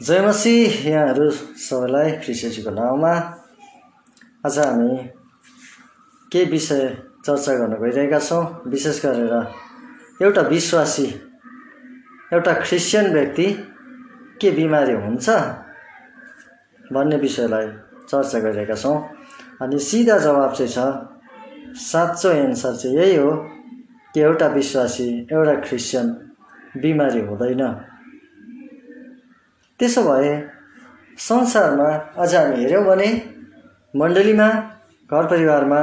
जयमसी 0.00 0.52
यहाँहरू 0.90 1.30
सबैलाई 1.56 2.10
ख्रिस्टजीको 2.20 2.70
नाउँमा। 2.70 3.12
आज 4.44 4.58
हामी 4.58 4.96
के 6.32 6.44
विषय 6.52 6.82
चर्चा 7.24 7.54
गर्न 7.56 7.74
गइरहेका 7.80 8.18
छौँ 8.20 8.42
विशेष 8.68 9.00
गरेर 9.04 9.32
एउटा 10.22 10.42
विश्वासी 10.52 11.06
एउटा 12.32 12.52
क्रिस्चियन 12.60 13.12
व्यक्ति 13.12 13.46
के 14.40 14.50
बिमारी 14.50 14.94
हुन्छ 15.00 15.28
भन्ने 16.92 17.16
विषयलाई 17.16 17.66
चर्चा 18.04 18.38
गरिरहेका 18.38 18.74
छौँ। 18.76 18.96
अनि 19.62 19.78
सिधा 19.80 20.18
जवाब 20.18 20.52
चाहिँ 20.60 20.72
छ 20.72 21.80
साँचो 21.80 22.30
एन्सर 22.44 22.76
चाहिँ 22.76 22.96
यही 22.96 23.16
हो 23.16 23.32
कि 24.14 24.20
एउटा 24.20 24.46
विश्वासी 24.60 25.10
एउटा 25.32 25.54
क्रिस्चियन 25.64 26.16
बिमारी 26.84 27.20
हुँदैन। 27.26 27.62
त्यसो 29.80 30.02
भए 30.02 30.32
संसारमा 31.18 31.88
अझ 32.22 32.34
हामी 32.34 32.56
हेऱ्यौँ 32.62 32.84
भने 32.84 33.08
मण्डलीमा 33.94 34.48
घर 35.10 35.26
परिवारमा 35.32 35.80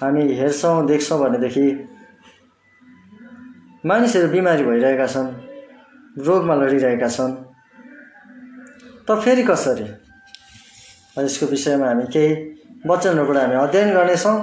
हामी 0.00 0.22
हेर्छौँ 0.38 0.86
देख्छौँ 0.86 1.18
भनेदेखि 1.20 1.66
मानिसहरू 3.84 4.28
बिमारी 4.28 4.64
भइरहेका 4.64 5.06
छन् 5.06 5.28
रोगमा 6.26 6.54
लडिरहेका 6.54 7.08
छन्। 7.08 7.32
त 9.06 9.18
फेरि 9.22 9.42
कसरी? 9.50 9.86
यसको 11.18 11.46
विषयमा 11.46 11.86
हामी 11.86 12.06
केही 12.14 12.30
वचनहरूबाट 12.86 13.36
हामी 13.36 13.56
अध्ययन 13.56 13.94
गर्नेछौँ। 13.94 14.38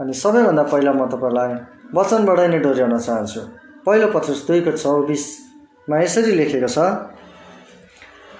अनि 0.00 0.12
सबैभन्दा 0.22 0.62
पहिला 0.72 0.92
म 0.92 1.06
तपाईँलाई 1.12 1.52
वचनबाट 1.96 2.40
नै 2.52 2.58
डोर्याउन 2.66 2.98
चाहन्छु। 2.98 3.40
पहिलो 3.86 4.06
पचास 4.14 4.38
दुईको 4.46 4.70
चौबिसमा 4.76 5.96
यसरी 6.02 6.32
लेखेको 6.38 6.68
छ 6.68 6.78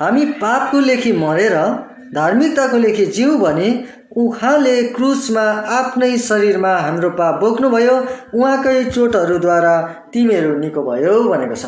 हामी 0.00 0.24
पापको 0.40 0.80
लेखी 0.80 1.12
मरेर 1.12 1.54
धार्मिकताको 2.14 2.78
लेखी 2.78 3.06
जिउ 3.06 3.36
भने 3.38 3.68
उहाँले 4.16 4.82
क्रुसमा 4.92 5.42
आफ्नै 5.76 6.16
शरीरमा 6.18 6.76
हाम्रो 6.76 7.10
पाप 7.10 7.40
बोक्नुभयो 7.40 7.96
उहाँकै 8.34 8.84
चोटहरूद्वारा 8.90 9.74
तिमीहरू 10.12 10.54
निको 10.58 10.82
भयो 10.82 11.22
भनेको 11.22 11.54
छ। 11.54 11.66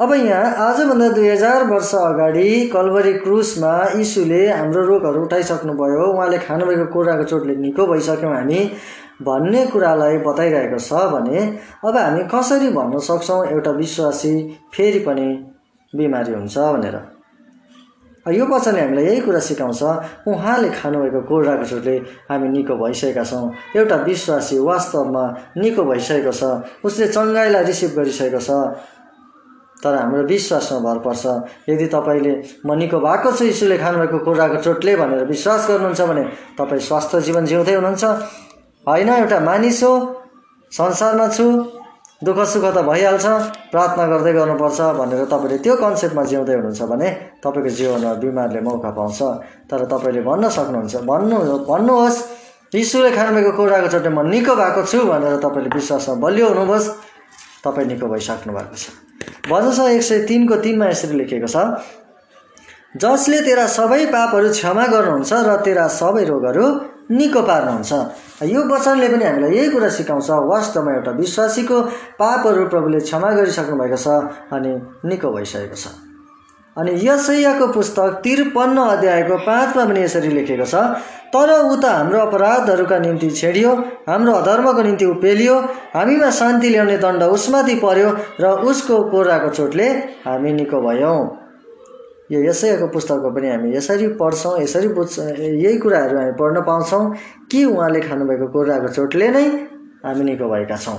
अब 0.00 0.12
यहाँ 0.14 0.54
आजभन्दा 0.66 1.08
दुई 1.08 1.28
हजार 1.28 1.64
वर्ष 1.66 1.94
अगाडि 1.94 2.46
कलवरी 2.74 3.12
क्रुसमा 3.12 3.72
यीशुले 3.96 4.46
हाम्रो 4.48 4.84
रोगहरू 4.86 5.24
उठाइसक्नुभयो। 5.24 6.06
उहाँले 6.12 6.38
खानुभएको 6.38 6.86
कुराको 6.92 7.24
चोटले 7.24 7.56
निको 7.56 7.86
भइसक्यौँ 7.86 8.34
हामी 8.34 8.60
भन्ने 9.22 9.66
कुरालाई 9.66 10.18
बताइरहेको 10.26 10.78
छ 10.78 11.04
भने 11.12 11.46
अब 11.84 11.96
हामी 11.96 12.22
कसरी 12.34 12.68
भन्न 12.72 12.98
सक्छौँ 13.08 13.44
एउटा 13.46 13.70
विश्वासी 13.76 14.34
फेरि 14.74 14.98
पनि 15.08 15.28
बिमारी 15.92 16.32
हुन्छ 16.32 16.58
भनेर। 16.58 16.96
यो 18.30 18.46
वचनले 18.46 18.80
हामीलाई 18.80 19.04
यही 19.04 19.20
कुरा 19.26 19.40
सिकाउँछ 19.40 19.82
उहाँले 20.28 20.68
खानुभएको 20.70 21.20
कुराको 21.26 21.64
चोटले 21.64 21.96
हामी 22.30 22.48
निको 22.48 22.74
भइसकेका 22.76 23.24
छौँ। 23.24 23.50
एउटा 23.76 23.96
विश्वासी 24.06 24.58
वास्तवमा 24.60 25.24
निको 25.56 25.82
भइसकेको 25.84 26.32
छ। 26.32 26.42
उसले 26.84 27.06
चङ्गाइलाई 27.08 27.64
रिसिभ 27.64 27.90
गरिसकेको 27.96 28.40
छ। 28.40 28.50
तर 29.82 29.94
हाम्रो 29.96 30.22
विश्वासमा 30.28 30.78
भर 30.84 30.98
पर्छ। 31.00 31.24
यदि 31.68 31.86
तपाईँले 31.88 32.32
म 32.66 32.76
निको 32.78 32.98
भएको 33.00 33.32
छु 33.32 33.44
यीशुले 33.44 33.78
खानुभएको 33.80 34.18
कुराको 34.24 34.56
चोटले 34.62 34.96
भनेर 35.00 35.24
विश्वास 35.24 35.68
गर्नुहुन्छ 35.68 36.00
भने 36.04 36.24
तपाईँ 36.60 36.80
स्वास्थ्य 36.86 37.20
जीवन 37.26 37.44
जिउँदै 37.48 37.74
हुनुहुन्छ। 37.74 38.04
होइन 38.84 39.08
एउटा 39.08 39.40
मानिस 39.40 39.82
हो 39.82 39.92
संसारमा 40.72 41.28
छु। 41.28 41.79
दुःख 42.22 42.38
सुख 42.52 42.64
त 42.76 42.78
भइहाल्छ 42.84 43.26
प्रार्थना 43.72 44.04
गर्दै 44.12 44.32
गर्नुपर्छ 44.32 44.80
भनेर 45.00 45.24
तपाईँले 45.32 45.58
त्यो 45.64 45.74
कन्सेप्टमा 45.76 46.22
जिउँदै 46.30 46.54
हुनुहुन्छ 46.54 46.82
भने 46.92 47.08
तपाईँको 47.44 47.70
जीवनमा 47.78 48.12
बिमारले 48.22 48.60
मौका 48.60 48.90
पाउँछ। 48.98 49.20
तर 49.70 49.84
तपाईँले 49.92 50.22
भन्न 50.28 50.48
सक्नुहुन्छ 50.56 50.94
भन्नु 51.10 51.38
भन्नुहोस् 51.70 52.18
यीशुले 52.74 53.10
खानुभएको 53.16 53.52
कुराको 53.56 53.88
चोटले 53.88 54.10
म 54.12 54.20
निको 54.28 54.52
भएको 54.54 54.82
छु 54.84 54.98
भनेर 55.08 55.36
तपाईँले 55.44 55.70
विश्वासमा 55.74 56.14
बलियो 56.24 56.46
हुनुहोस् 56.52 56.88
तपाईँ 57.64 57.88
निको 57.88 58.06
भइसक्नु 58.12 58.52
भएको 58.52 58.76
छ। 58.76 58.84
भजन 59.48 59.72
छ 59.72 59.80
एक 59.96 60.02
सय 60.02 60.18
तिनको 60.28 60.56
तिनमा 60.60 60.86
यसरी 60.92 61.16
लेखेको 61.16 61.48
छ 61.48 61.56
जसले 63.00 63.40
तेरा 63.48 63.64
सबै 63.70 64.04
पापहरू 64.12 64.48
क्षमा 64.50 64.84
गर्नुहुन्छ 64.92 65.32
र 65.48 65.56
तेरा 65.64 65.86
सबै 65.88 66.24
रोगहरू 66.28 66.64
निको 67.10 67.42
पार्नुहुन्छ 67.42 67.92
यो 68.50 68.60
वचनले 68.68 69.08
पनि 69.08 69.24
हामीलाई 69.24 69.50
यही 69.56 69.70
कुरा 69.70 69.88
सिकाउँछ। 69.96 70.30
वास्तवमा 70.50 70.92
एउटा 70.94 71.10
विश्वासीको 71.22 71.80
पापहरू 72.20 72.68
प्रभुले 72.68 73.00
क्षमा 73.00 73.30
गरिसक्नु 73.38 73.76
भएको 73.76 73.96
छ 73.96 74.06
अनि 74.54 74.72
निको 75.08 75.28
भइसकेको 75.32 75.76
छ। 75.76 75.86
अनि 76.76 76.92
यसैयाको 77.02 77.66
पुस्तक 77.72 78.20
त्रिपन्न 78.24 78.78
अध्यायको 78.78 79.36
पाँचमा 79.46 79.84
पनि 79.84 80.00
यसरी 80.02 80.28
लेखेको 80.30 80.64
छ 80.64 80.74
तर 81.34 81.50
ऊ 81.50 81.74
त 81.76 81.84
हाम्रो 81.84 82.18
अपराधहरूका 82.20 82.98
निम्ति 82.98 83.30
छेडियो 83.30 83.74
हाम्रो 84.08 84.32
अधर्मको 84.32 84.82
निम्ति 84.82 85.06
उपेलियो 85.06 85.56
हामीमा 85.94 86.30
शान्ति 86.30 86.68
ल्याउने 86.70 86.96
दण्ड 86.98 87.22
उसमाथि 87.36 87.74
पर्यो 87.84 88.08
र 88.40 88.54
उसको 88.70 89.02
कोराको 89.10 89.48
चोटले 89.50 89.88
हामी 90.26 90.52
निको 90.52 90.80
भयौँ। 90.80 91.18
यो 92.30 92.40
यसैको 92.42 92.86
पुस्तकको 92.88 93.30
पनि 93.34 93.48
हामी 93.50 93.74
यसरी 93.76 94.06
पढ्छौँ 94.20 94.58
यसरी 94.60 94.88
बुझ्छौँ 94.94 95.26
यही 95.26 95.78
कुराहरू 95.78 96.18
हामी 96.18 96.32
पढ्न 96.40 96.62
पाउँछौँ। 96.62 97.02
कि 97.50 97.64
उहाँले 97.64 98.00
खानुभएको 98.00 98.46
कुराको 98.48 98.88
चोटले 98.88 99.28
नै 99.28 99.46
हामी 100.04 100.24
निको 100.24 100.48
भएका 100.48 100.76
छौँ। 100.76 100.98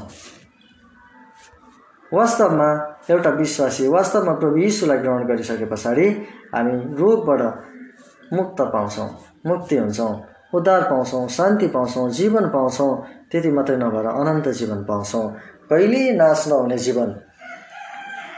वास्तवमा 2.11 2.69
एउटा 3.09 3.29
विश्वासी 3.39 3.87
वास्तवमा 3.87 4.33
प्रभु 4.39 4.57
यीशुलाई 4.57 4.97
ग्रहण 4.97 5.27
गरिसके 5.27 5.65
पछाडि 5.65 6.07
हामी 6.55 6.73
रोगबाट 6.99 7.41
मुक्त 8.33 8.61
पाउँछौँ 8.73 9.09
मुक्ति 9.47 9.77
हुन्छौँ 9.77 10.11
उद्धार 10.53 10.81
पाउँछौँ 10.89 11.27
शान्ति 11.29 11.67
पाउँछौँ 11.67 12.09
जीवन 12.11 12.47
पाउँछौँ 12.49 12.91
त्यति 13.31 13.51
मात्रै 13.51 13.77
नभएर 13.77 14.05
अनन्त 14.11 14.47
जीवन 14.59 14.83
पाउँछौँ। 14.83 15.27
कहिले 15.69 16.11
नाश 16.11 16.47
नहुने 16.47 16.77
जीवन। 16.77 17.15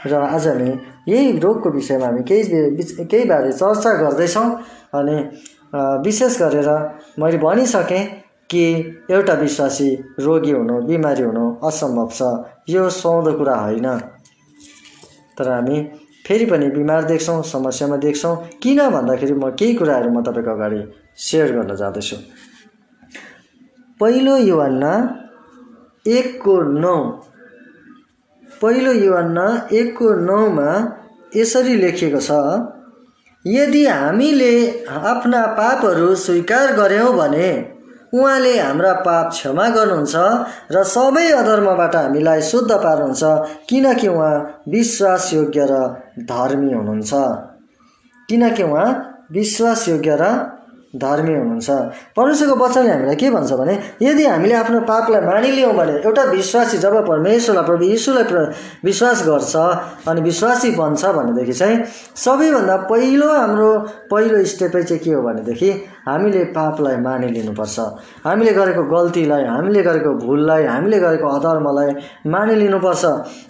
र 0.06 0.14
आज 0.14 0.46
हामी 0.48 0.70
यही 1.08 1.38
रोगको 1.38 1.70
विषयमा 1.70 2.06
हामी 2.06 2.22
केही 2.28 3.04
केही 3.04 3.24
बारे 3.28 3.52
चर्चा 3.52 3.92
गर्दैछौँ 4.02 4.48
अनि 4.94 5.16
विशेष 6.04 6.38
गरेर 6.42 6.68
मैले 7.18 7.38
भनिसकेँ 7.38 8.04
कि 8.50 8.64
एउटा 9.10 9.34
विश्वासी 9.34 9.88
रोगी 10.20 10.50
हुनु 10.52 10.80
बिमारी 10.86 11.22
हुनु 11.22 11.44
असम्भव 11.66 12.08
छ। 12.12 12.22
यो 12.68 12.88
सुहाउँदो 12.90 13.32
कुरा 13.38 13.54
होइन। 13.56 13.86
तर 15.36 15.48
हामी 15.50 15.82
फेरि 16.26 16.46
पनि 16.46 16.68
बिमार 16.70 17.04
देख्छौँ 17.04 17.42
समस्यामा 17.42 17.96
देख्छौँ। 18.04 18.36
किन 18.62 18.78
भन्दाखेरि 18.90 19.34
म 19.34 19.50
केही 19.58 19.74
कुराहरू 19.74 20.10
म 20.10 20.22
तपाईँको 20.22 20.50
अगाडि 20.50 20.80
सेयर 21.18 21.52
गर्न 21.56 21.74
जाँदैछु। 21.76 22.16
पहिलो 24.00 24.36
युवान्ना 24.38 24.92
एकको 26.06 26.54
नौ 26.80 26.96
पहिलो 28.64 28.92
युवान्ना 28.92 29.46
एकको 29.72 30.10
नौमा 30.26 30.70
यसरी 31.36 31.74
लेखिएको 31.76 32.20
छ 32.20 32.40
यदि 33.44 33.86
हामीले 33.86 34.52
आफ्ना 35.04 35.46
पापहरू 35.56 36.14
स्वीकार 36.16 36.72
गऱ्यौँ 36.76 37.12
भने 37.16 37.48
उहाँले 38.14 38.52
हाम्रा 38.58 38.92
पाप 39.06 39.30
क्षमा 39.30 39.68
गर्नुहुन्छ 39.68 40.16
र 40.72 40.82
सबै 40.84 41.26
अधर्मबाट 41.32 41.96
हामीलाई 41.96 42.42
शुद्ध 42.50 42.70
पार्नुहुन्छ 42.72 43.22
किनकि 43.68 44.08
उहाँ 44.08 44.34
विश्वासयोग्य 44.68 45.66
र 45.70 45.80
धर्मी 46.32 46.72
हुनुहुन्छ। 46.72 47.12
किनकि 48.28 48.62
उहाँ 48.62 48.88
विश्वासयोग्य 49.32 50.16
र 50.20 50.30
धर्मी 50.94 51.34
हुनुहुन्छ। 51.34 51.70
परमेश्वरको 52.16 52.56
वचनले 52.64 52.90
हामीलाई 52.90 53.16
के 53.16 53.30
भन्छ 53.30 53.52
भने 53.52 53.74
यदि 54.02 54.24
हामीले 54.24 54.54
आफ्नो 54.54 54.80
पापलाई 54.80 55.20
मानिलियौँ 55.20 55.72
भने 55.74 55.92
एउटा 56.06 56.22
विश्वासी 56.30 56.78
जब 56.78 56.94
परमेश्वरलाई 57.08 57.64
प्रभु 57.64 57.84
यीशुलाई 57.84 58.24
विश्वास 58.84 59.26
गर्छ 59.26 59.56
अनि 60.08 60.20
विश्वासी 60.20 60.70
बन्छ 60.78 61.04
भनेदेखि 61.04 61.52
चाहिँ 61.52 61.82
सबैभन्दा 62.16 62.76
पहिलो 62.90 63.32
हाम्रो 63.32 63.70
पहिलो 64.10 64.44
स्टेपै 64.44 64.82
चाहिँ 64.82 65.02
के 65.02 65.10
हो 65.10 65.22
भनेदेखि 65.22 65.70
हामीले 66.06 66.44
पापलाई 66.56 66.96
मानिलिनुपर्छ। 67.00 67.78
हामीले 68.26 68.52
गरेको 68.52 68.82
गल्तीलाई 68.84 69.44
हामीले 69.44 69.82
गरेको 69.82 70.10
भुललाई 70.24 70.64
हामीले 70.64 70.98
गरेको 71.00 71.26
अधर्मलाई 71.28 71.90
मानिलिनुपर्छ। 72.28 73.04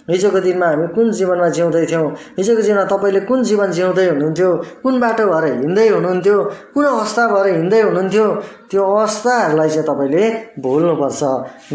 हिजोको 0.09 0.39
दिनमा 0.39 0.67
हामी 0.67 0.87
कुन 0.95 1.11
जीवनमा 1.11 1.49
जिउँदै 1.49 1.85
थियौँ? 1.91 2.07
हिजोको 2.37 2.61
जीवनमा 2.61 2.85
तपाईँले 2.85 3.19
कुन 3.27 3.43
जीवन 3.43 3.71
जिउँदै 3.71 4.07
हुनुहुन्थ्यो? 4.09 4.49
कुन 4.83 4.99
बाटो 4.99 5.23
भएर 5.27 5.45
हिँड्दै 5.61 5.87
हुनुहुन्थ्यो? 5.89 6.37
कुन 6.73 6.85
अवस्था 6.85 7.23
भएर 7.27 7.47
हिँड्दै 7.55 7.81
हुनुहुन्थ्यो? 7.81 8.27
त्यो 8.71 8.81
अवस्थाहरूलाई 8.83 9.69
चाहिँ 9.69 9.87
तपाईँले 9.87 10.23
भुल्नुपर्छ 10.63 11.21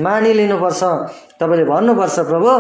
मानिलिनुपर्छ। 0.01 0.83
तपाईँले 1.41 1.65
भन्नुपर्छ 1.65 2.19
प्रभु 2.31 2.53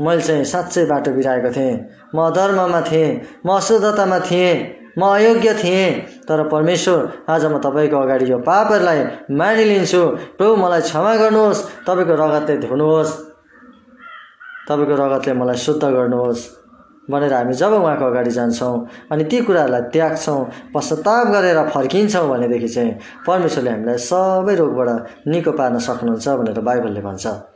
मैले 0.00 0.22
चाहिँ 0.22 0.44
साँच्चै 0.44 0.84
बाटो 0.88 1.10
बिराएको 1.12 1.50
थिएँ। 1.52 1.74
म 2.16 2.30
धर्ममा 2.32 2.80
थिएँ। 2.80 3.20
म 3.46 3.48
अशुद्धतामा 3.56 4.18
थिएँ। 4.30 4.81
म 4.98 5.02
अयोग्य 5.08 5.54
थिएँ 5.54 5.90
तर 6.28 6.48
परमेश्वर 6.48 7.00
आज 7.28 7.44
म 7.44 7.58
तपाईँको 7.58 7.96
अगाडि 7.96 8.30
यो 8.30 8.38
पापहरूलाई 8.38 9.00
मानिलिन्छु। 9.32 10.02
प्रभु 10.38 10.56
मलाई 10.56 10.80
क्षमा 10.80 11.14
गर्नुहोस्। 11.16 11.60
तपाईँको 11.88 12.14
रगतले 12.14 12.56
धुनुहोस्। 12.66 13.12
तपाईँको 14.68 14.94
रगतले 14.94 15.32
मलाई 15.34 15.56
शुद्ध 15.56 15.84
गर्नुहोस् 15.84 16.42
भनेर 17.10 17.32
हामी 17.34 17.54
जब 17.54 17.72
उहाँको 17.72 18.04
अगाडि 18.04 18.30
जान्छौँ 18.30 18.86
अनि 19.10 19.24
ती 19.24 19.40
कुराहरूलाई 19.42 19.82
त्याग्छौँ 19.92 20.40
पश्चाताप 20.74 21.26
गरेर 21.34 21.58
फर्किन्छौँ 21.68 22.28
भनेदेखि 22.28 22.68
चाहिँ 22.68 22.92
परमेश्वरले 23.26 23.70
हामीलाई 23.70 23.98
सबै 23.98 24.54
रोगबाट 24.54 25.26
निको 25.26 25.52
पार्न 25.52 25.78
सक्नुहुन्छ 25.78 26.28
भनेर 26.28 26.60
बाइबलले 26.60 27.00
भन्छ। 27.00 27.51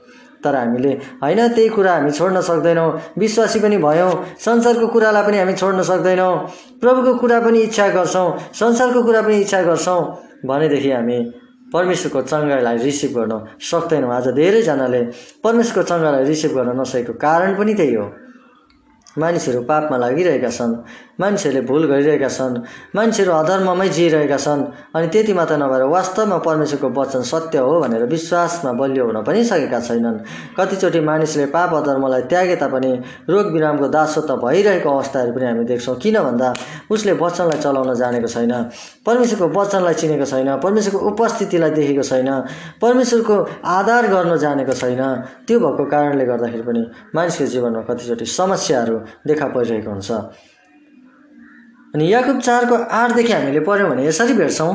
तर 0.46 0.54
हामीले 0.54 0.92
होइन? 1.22 1.40
त्यही 1.54 1.68
कुरा 1.68 1.92
हामी 1.92 2.10
छोड्न 2.10 2.40
सक्दैनौँ। 2.40 2.90
विश्वासी 3.18 3.58
पनि 3.60 3.76
भयौँ। 3.82 4.12
संसारको 4.38 4.86
कुरालाई 4.86 5.22
पनि 5.26 5.38
हामी 5.38 5.54
छोड्न 5.54 5.82
सक्दैनौँ। 5.82 6.34
प्रभुको 6.80 7.14
कुरा 7.18 7.40
पनि 7.40 7.58
इच्छा 7.66 7.88
गर्छौँ। 7.88 8.28
संसारको 8.54 9.02
कुरा 9.02 9.22
पनि 9.22 9.36
इच्छा 9.42 9.62
गर्छौँ। 9.62 10.00
भनेदेखि 10.46 10.90
हामी 10.90 11.18
परमेश्वरको 11.72 12.20
चङ्गालाई 12.22 12.76
रिसिभ 12.78 13.10
गर्न 13.18 13.32
सक्दैनौँ। 13.60 14.10
आज 14.14 14.28
धेरैजनाले 14.38 15.02
परमेश्वरको 15.44 15.82
चङ्गालाई 15.90 16.24
रिसिभ 16.24 16.50
गर्न 16.54 16.80
नसकेको 16.80 17.12
कारण 17.18 17.58
पनि 17.58 17.74
त्यही 17.74 17.94
हो। 17.94 18.06
मानिसहरू 19.18 19.60
पापमा 19.64 19.96
लागिरहेका 19.96 20.50
छन् 20.50 20.74
मान्छेहरूले 21.20 21.60
भुल 21.66 21.82
गरिरहेका 21.88 22.28
छन् 22.28 22.54
मान्छेहरू 22.96 23.32
अधर्ममै 23.32 23.88
जिइरहेका 23.88 24.36
छन् 24.36 24.62
अनि 24.94 25.06
त्यति 25.08 25.32
मात्र 25.32 25.56
नभएर 25.56 25.82
वास्तवमा 25.88 26.38
परमेश्वरको 26.44 26.88
वचन 27.00 27.22
सत्य 27.24 27.58
हो 27.58 27.80
भनेर 27.80 28.04
विश्वासमा 28.06 28.72
बलियो 28.72 29.04
हुन 29.06 29.22
पनि 29.24 29.44
सकेका 29.44 29.80
छैनन्। 29.80 30.18
कतिचोटि 30.58 31.00
मानिसले 31.00 31.46
पाप 31.54 31.74
अधर्मलाई 31.74 32.22
त्यागे 32.28 32.56
तापनि 32.56 32.92
रोग 33.32 33.46
बिरामको 33.52 33.88
दासत्व 33.88 34.36
भइरहेको 34.44 34.88
अवस्थाहरू 34.90 35.32
पनि 35.32 35.46
हामी 35.46 35.64
देख्छौँ। 35.64 35.96
किन 35.96 36.16
भन्दा 36.20 36.52
उसले 36.92 37.12
वचनलाई 37.16 37.58
चलाउन 37.64 37.94
जानेको 37.96 38.28
छैन 38.28 38.52
परमेश्वरको 39.06 39.46
वचनलाई 39.56 39.94
चिनेको 39.94 40.26
छैन 40.28 40.48
परमेश्वरको 40.60 40.98
उपस्थितिलाई 41.10 41.70
देखेको 41.70 42.04
छैन 42.04 42.30
परमेश्वरको 42.82 43.36
आधार 43.64 44.04
गर्न 44.12 44.36
जानेको 44.36 44.72
छैन। 44.72 45.02
त्यो 45.48 45.56
भएको 45.64 45.84
कारणले 45.88 46.24
गर्दाखेरि 46.26 46.64
पनि 46.68 46.82
मानिसको 47.16 47.44
जीवनमा 47.46 47.82
कतिचोटि 47.88 48.26
समस्याहरू 48.36 48.96
देखा 49.26 49.46
परिरहेको 49.46 49.90
हुन्छ। 49.90 50.10
अनि 51.94 52.12
याकुब 52.12 52.40
चारको 52.40 52.74
आठदेखि 52.74 53.32
हामीले 53.32 53.60
पढ्यौँ 53.60 53.90
भने 53.90 54.06
यसरी 54.06 54.34
भेट्छौँ। 54.34 54.72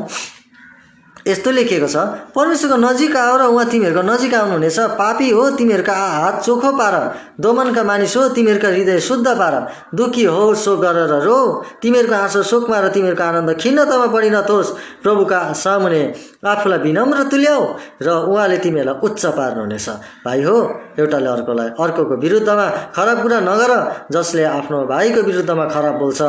यस्तो 1.26 1.50
लेखिएको 1.50 1.86
छ 1.86 1.96
परमेश्वरको 2.34 2.76
नजिक 2.78 3.16
आऊ 3.16 3.36
र 3.38 3.42
उहाँ 3.46 3.66
तिमीहरूको 3.70 4.02
नजिक 4.02 4.34
आउनुहुनेछ। 4.34 4.78
पापी 4.98 5.28
हो 5.30 5.42
तिमीहरूका 5.58 5.94
हात 5.94 6.42
चोखो 6.42 6.70
पार 6.78 6.94
दोमनका 7.40 7.82
मानिस 7.82 8.16
हो 8.16 8.28
तिमीहरूका 8.34 8.68
हृदय 8.68 8.98
शुद्ध 9.00 9.26
पार 9.28 9.54
दुःखी 9.94 10.24
हो 10.24 10.54
सो 10.54 10.76
गरेर 10.76 11.14
रो। 11.22 11.38
तिमीहरूको 11.82 12.16
आँसु 12.16 12.42
शोकमा 12.42 12.78
र 12.80 12.88
तिमीहरूको 12.90 13.22
आनन्द 13.22 13.50
खिन्नतामा 13.60 14.06
पढि 14.14 14.30
नथोस् 14.30 14.70
प्रभुका 15.02 15.40
सामुने 15.54 16.02
आफूलाई 16.44 16.78
विनम्र 16.78 17.22
तुल्याऊ 17.30 17.62
र 18.02 18.08
उहाँले 18.26 18.56
तिमीहरूलाई 18.58 19.00
उच्च 19.00 19.22
पार्नुहुनेछ। 19.38 19.88
भाइ 20.26 20.42
हो 20.42 20.56
एउटाले 20.98 21.28
अर्कोलाई 21.28 21.68
अर्कोको 21.78 22.14
विरुद्धमा 22.18 22.66
खराब 22.96 23.22
कुरा 23.22 23.40
नगर 23.40 23.72
जसले 24.12 24.44
आफ्नो 24.50 24.78
भाइको 24.86 25.20
विरुद्धमा 25.22 25.64
खराब 25.70 25.94
बोल्छ। 25.98 26.22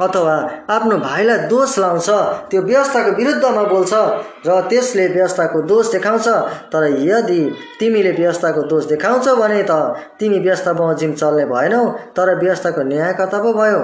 अथवा 0.00 0.34
आफ्नो 0.70 0.96
भाइलाई 0.98 1.38
दोष 1.48 1.78
लाउँछ 1.78 2.08
त्यो 2.50 2.60
व्यवस्थाको 2.62 3.10
विरुद्धमा 3.16 3.62
बोल्छ 3.72 3.92
र 4.46 4.60
त्यसले 4.68 5.06
व्यवस्थाको 5.08 5.60
दोष 5.62 5.90
देखाउँछ। 5.92 6.28
तर 6.72 6.82
यदि 7.04 7.40
तिमीले 7.80 8.12
व्यवस्थाको 8.12 8.62
दोष 8.72 8.84
देखाउँछौ 8.86 9.34
भने 9.36 9.62
त 9.68 9.72
तिमी 10.18 10.38
व्यवस्था 10.38 10.72
बमोजिम 10.72 11.12
चल्ने 11.12 11.44
भएनौ 11.44 11.84
तर 12.16 12.34
व्यवस्थाको 12.38 12.82
न्यायकर्ता 12.82 13.38
पो 13.42 13.52
भयो। 13.52 13.80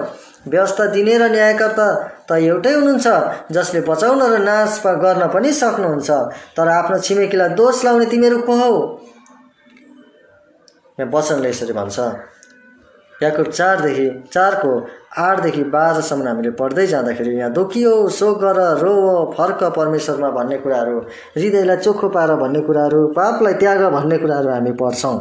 व्यवस्था 0.49 0.87
दिने 0.97 1.19
र 1.19 1.31
न्यायकर्ता 1.31 1.87
त 2.25 2.41
एउटै 2.41 2.73
हुनुहुन्छ 2.73 3.53
जसले 3.53 3.81
बचाउन 3.85 4.23
र 4.23 4.39
नाश 4.41 4.81
गर्न 5.05 5.29
पनि 5.29 5.53
सक्नुहुन्छ। 5.53 6.11
तर 6.57 6.69
आफ्नो 6.69 6.99
छिमेकीलाई 6.99 7.49
दोष 7.53 7.85
लाउने 7.85 8.07
तिमीहरू 8.07 8.39
को 8.49 8.55
हौ? 8.57 8.73
वचनले 10.99 11.49
यसरी 11.49 11.73
भन्छ। 11.73 11.99
याकुब 13.23 13.47
चारदेखि 13.51 14.09
चारको 14.33 14.73
आठदेखि 15.19 15.63
बाह्रसम्म 15.75 16.27
हामीले 16.29 16.51
पढ्दै 16.61 16.87
जाँदाखेरि 16.87 17.35
यहाँ 17.37 17.53
दुखियो 17.53 17.95
सो 18.19 18.33
गर 18.43 18.61
रो 18.83 18.95
फर्क 19.39 19.65
परमेश्वरमा 19.77 20.31
भन्ने 20.31 20.59
कुराहरू 20.59 20.99
हृदयलाई 21.37 21.77
चोखो 21.79 22.09
पार 22.17 22.35
भन्ने 22.43 22.61
कुराहरू 22.69 23.07
पापलाई 23.19 23.55
त्याग 23.63 23.83
भन्ने 23.93 24.19
कुराहरू 24.19 24.49
हामी 24.51 24.73
पढ्छौँ। 24.83 25.19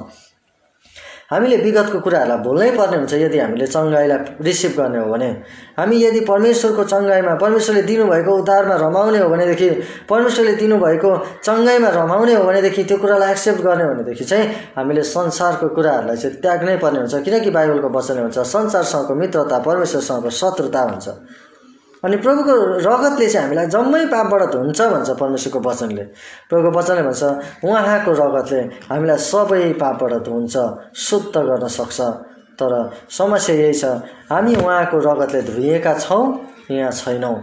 हामीले 1.31 1.57
विगतको 1.59 1.99
कुराहरूलाई 1.99 2.39
भुल्नै 2.43 2.69
पर्ने 2.79 2.97
हुन्छ 2.97 3.13
यदि 3.13 3.37
हामीले 3.39 3.67
चङ्गाईलाई 3.67 4.19
रिसिभ 4.47 4.71
गर्ने 4.79 4.99
हो 4.99 5.07
भने। 5.11 5.29
हामी 5.75 5.95
यदि 6.03 6.19
परमेश्वरको 6.23 6.83
चङ्गाईमा 6.83 7.33
परमेश्वरले 7.43 7.81
दिनुभएको 7.83 8.31
उद्धारमा 8.41 8.75
रमाउने 8.87 9.19
हो 9.19 9.27
भनेदेखि 9.29 9.69
परमेश्वरले 10.09 10.53
दिनुभएको 10.55 11.11
चङ्गाईमा 11.43 11.89
रमाउने 11.99 12.33
हो 12.33 12.43
भनेदेखि 12.47 12.83
त्यो 12.83 12.97
कुरालाई 13.03 13.31
एक्सेप्ट 13.31 13.61
गर्ने 13.67 13.83
हो 13.83 13.89
भनेदेखि 13.93 14.23
चाहिँ 14.23 14.45
हामीले 14.77 15.03
संसारको 15.03 15.67
कुराहरूलाई 15.75 16.17
चाहिँ 16.17 16.39
त्याग्नै 16.39 16.77
पर्ने 16.79 16.99
हुन्छ। 16.99 17.15
किनकि 17.27 17.49
बाइबलको 17.51 17.89
वचनले 17.97 18.21
हुन्छ 18.21 18.39
संसारसँगको 18.55 19.13
मित्रता 19.15 19.59
परमेश्वरसँगको 19.67 20.29
शत्रुता 20.39 20.81
हुन्छ। 20.87 21.07
अनि 22.05 22.17
प्रभुको 22.17 22.53
रगतले 22.85 23.27
चाहिँ 23.27 23.45
हामीलाई 23.45 23.67
जम्मै 23.67 24.05
पापबाट 24.05 24.41
धुन्छ 24.53 24.81
भन्छ 24.81 25.09
परमेश्वरको 25.19 25.59
वचनले। 25.69 26.03
प्रभुको 26.49 26.77
वचनले 26.77 27.03
भन्छ 27.03 27.23
उहाँको 27.65 28.11
रगतले 28.21 28.61
हामीलाई 28.89 29.17
सबै 29.17 29.73
पापबाट 29.81 30.13
धुन्छ 30.25 30.55
शुद्ध 30.95 31.35
गर्न 31.37 31.67
सक्छ। 31.67 31.99
तर 32.59 32.73
समस्या 33.09 33.55
यही 33.55 33.73
छ 33.73 33.85
हामी 34.29 34.55
उहाँको 34.55 34.97
रगतले 34.99 35.41
धोइएका 35.41 35.93
छौँ 35.99 36.23
यहाँ 36.71 36.91
छैनौँ। 36.91 37.37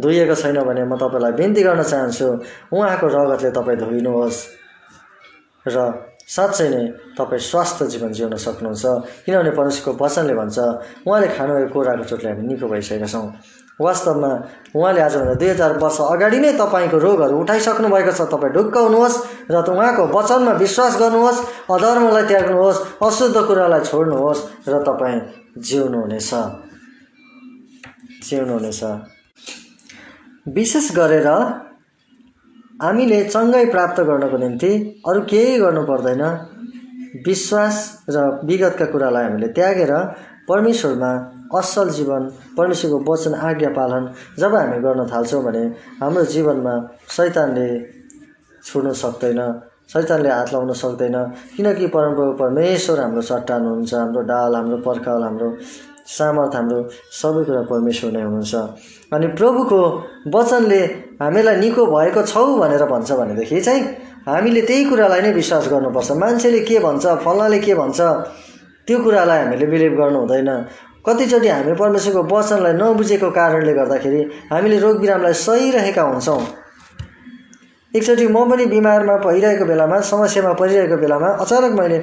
धोइएको 0.00 0.34
छैन 0.34 0.58
भने 0.64 0.84
म 0.84 0.96
तपाईँलाई 0.96 1.32
बिन्ती 1.32 1.62
गर्न 1.62 1.82
चाहन्छु। 1.82 2.26
उहाँको 2.72 3.06
रगतले 3.06 3.50
तपाईँ 3.50 3.78
धोइनुहोस्। 3.78 4.38
र 5.66 6.09
साँच्चै 6.30 6.68
नै 6.70 6.82
तपाईँ 7.18 7.42
स्वास्थ्य 7.42 7.86
जीवन 7.92 8.10
जिउन 8.14 8.34
सक्नुहुन्छ। 8.38 8.84
किनभने 9.26 9.50
परमेश्वरको 9.58 9.90
वचनले 9.98 10.34
भन्छ 10.40 10.58
उहाँले 11.06 11.28
खानुभएको 11.36 11.72
कुराको 11.74 12.04
चोटले 12.10 12.28
हामी 12.30 12.42
निको 12.46 12.66
भइसकेका 12.70 13.08
छौँ। 13.10 13.26
वास्तवमा 13.80 14.30
उहाँले 14.76 15.00
आजभन्दा 15.00 15.34
दुई 15.40 15.48
हजार 15.50 15.72
वर्ष 15.82 15.98
अगाडि 16.14 16.38
नै 16.38 16.52
तपाईँको 16.60 16.98
रोगहरू 17.00 17.34
उठाइसक्नु 17.40 17.88
भएको 17.88 18.12
छ। 18.12 18.20
तपाईँ 18.30 18.52
ढुक्क 18.54 18.76
हुनुहोस् 18.76 19.16
र 19.50 19.56
उहाँको 19.56 20.02
वचनमा 20.14 20.52
विश्वास 20.62 20.92
गर्नुहोस् 21.00 21.40
अधर्मलाई 21.66 22.24
त्याग्नुहोस् 22.30 22.78
अशुद्ध 23.00 23.36
कुरालाई 23.48 23.82
छोड्नुहोस् 23.90 24.68
र 24.68 24.74
तपाईँ 24.86 25.18
जिउनुहुनेछ। 25.58 26.30
जिउनुहुनेछ। 28.28 28.80
विशेष 30.46 30.86
गरेर 30.94 31.28
हामीले 32.82 33.18
चङ्गाई 33.24 33.66
प्राप्त 33.72 34.00
गर्नको 34.08 34.36
निम्ति 34.38 34.70
अरू 35.08 35.20
केही 35.30 35.58
गर्नु 35.60 35.82
पर्दैन। 35.88 36.22
विश्वास 37.26 37.76
र 38.08 38.16
विगतका 38.48 38.86
कुरालाई 38.92 39.24
हामीले 39.24 39.48
त्यागेर 39.56 39.92
परमेश्वरमा 40.48 41.10
असल 41.58 41.88
जीवन 41.96 42.22
परमेश्वरको 42.58 42.98
वचन 43.06 43.34
आज्ञा 43.48 43.70
पालन 43.78 44.02
जब 44.40 44.54
हामी 44.54 44.78
गर्न 44.86 45.00
थाल्छौँ 45.12 45.42
भने 45.44 45.64
हाम्रो 46.00 46.24
जीवनमा 46.34 46.74
शैतानले 47.16 47.68
छुनु 48.64 48.92
सक्दैन 49.02 49.40
शैतानले 49.92 50.30
हात 50.30 50.52
लाउन 50.52 50.72
सक्दैन। 50.82 51.16
किनकि 51.56 51.86
परमप्रभु 51.94 52.32
परमेश्वर 52.42 53.00
हाम्रो 53.00 53.22
चट्टान 53.30 53.62
हुनुहुन्छ 53.62 53.94
हाम्रो 53.94 54.22
डाल 54.32 54.54
हाम्रो 54.54 54.76
पर्खाल 54.86 55.22
हाम्रो 55.22 55.48
सामर्थ 56.16 56.54
हाम्रो 56.56 56.78
सबै 57.20 57.42
कुरा 57.48 57.62
परमेश्वर 57.70 58.10
नै 58.12 58.22
हुनुहुन्छ। 58.26 58.54
अनि 59.14 59.26
प्रभुको 59.38 59.80
वचनले 60.34 60.80
हामीलाई 61.22 61.56
निको 61.62 61.82
भएको 61.86 62.22
छौ 62.32 62.46
भनेर 62.60 62.84
भन्छ 62.92 63.10
भनेदेखि 63.20 63.60
चाहिँ 63.66 63.82
हामीले 64.28 64.62
त्यही 64.68 64.84
कुरालाई 64.90 65.20
नै 65.26 65.32
विश्वास 65.40 65.68
गर्नुपर्छ। 65.72 66.10
मान्छेले 66.22 66.60
के 66.68 66.78
भन्छ 66.86 67.04
फल्नाले 67.24 67.58
के 67.66 67.74
भन्छ 67.74 67.98
त्यो 68.86 68.98
कुरालाई 69.04 69.38
हामीले 69.44 69.66
बिलिभ 69.72 69.94
गर्नु 70.00 70.18
हुँदैन। 70.18 70.50
कतिचोटि 71.06 71.48
हामी 71.48 71.72
परमेश्वरको 71.80 72.22
वचनलाई 72.28 72.72
नबुझेको 72.80 73.28
कारणले 73.38 73.72
गर्दाखेरि 73.74 74.20
हामीले 74.52 74.78
रोग 74.84 74.96
बिरामलाई 75.00 75.34
सहिरहेका 75.46 76.02
हुन्छौँ। 76.02 76.42
एकचोटि 77.94 78.26
म 78.28 78.38
पनि 78.50 78.64
बिमारमा 78.66 79.16
भइरहेको 79.24 79.64
बेलामा 79.66 79.96
समस्यामा 80.10 80.52
परिरहेको 80.60 80.96
बेलामा 81.02 81.28
अचानक 81.42 81.72
मैले 81.80 81.98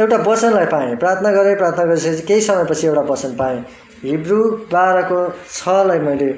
एउटा 0.00 0.16
वचनलाई 0.16 0.66
पाएँ। 0.66 0.96
प्रार्थना 0.96 1.30
गरेँ 1.32 1.56
प्रार्थना 1.56 1.84
गरेपछि 1.84 2.22
केही 2.26 2.40
समयपछि 2.40 2.86
एउटा 2.86 3.02
वचन 3.12 3.32
पाएँ। 3.36 3.58
हिब्रू 4.02 4.40
बाह्रको 4.72 5.20
छलाई 5.52 5.98
मैले 5.98 6.30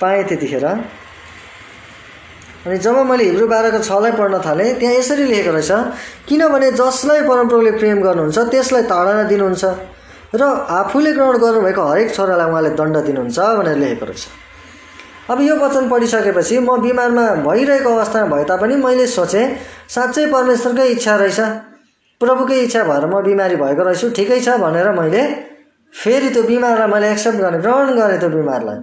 पाएँ 0.00 0.22
त्यतिखेर। 0.24 0.66
अनि 2.66 2.76
जब 2.78 2.96
मैले 3.08 3.24
हिब्रू 3.24 3.46
बाह्रको 3.48 3.78
छलाई 3.82 4.12
पढ्न 4.12 4.38
थालेँ 4.46 4.74
त्यहाँ 4.78 4.94
यसरी 4.94 5.24
लेखेको 5.24 5.52
रहेछ 5.52 5.70
किनभने 6.28 6.70
जसलाई 6.72 7.20
परमप्रभुले 7.28 7.70
प्रेम 7.80 7.98
गर्नुहुन्छ 8.02 8.38
त्यसलाई 8.50 8.82
ताडना 8.92 9.22
दिनुहुन्छ 9.32 9.64
र 10.34 10.42
आफूले 10.70 11.12
ग्रहण 11.12 11.36
गर्नुभएको 11.38 11.82
हरेक 11.82 12.14
छोरालाई 12.14 12.50
उहाँले 12.50 12.70
दण्ड 12.78 12.96
दिनुहुन्छ 13.06 13.38
भनेर 13.58 13.76
लेखेको 13.76 14.06
रहेछ। 14.06 14.22
अब 15.30 15.40
यो 15.40 15.56
वचन 15.56 15.88
पढिसकेपछि 15.90 16.58
म 16.58 16.76
बिमारमा 16.82 17.26
भइरहेको 17.42 17.90
अवस्थामा 17.90 18.36
भए 18.36 18.44
तापनि 18.44 18.76
मैले 18.76 19.06
सोचेँ 19.08 19.46
साँच्चै 19.88 20.26
परमेश्वरकै 20.30 20.86
इच्छा 20.94 21.16
रहेछ। 21.16 21.40
प्रभुकै 22.20 22.58
इच्छा 22.60 22.82
भएर 22.84 23.04
म 23.06 23.20
बिमारी 23.24 23.56
भएको 23.56 23.82
रहेछु 23.82 24.10
ठिकै 24.16 24.40
छ 24.40 24.56
भनेर 24.60 24.88
मैले 24.92 25.22
फेरि 25.94 26.28
त्यो 26.30 26.42
बिमारलाई 26.42 26.88
मैले 26.92 27.10
एक्सेप्ट 27.12 27.38
गरेँ 27.40 27.60
ग्रहण 27.60 27.94
गरेँ 27.96 28.18
त्यो 28.20 28.28
बिमारलाई। 28.30 28.78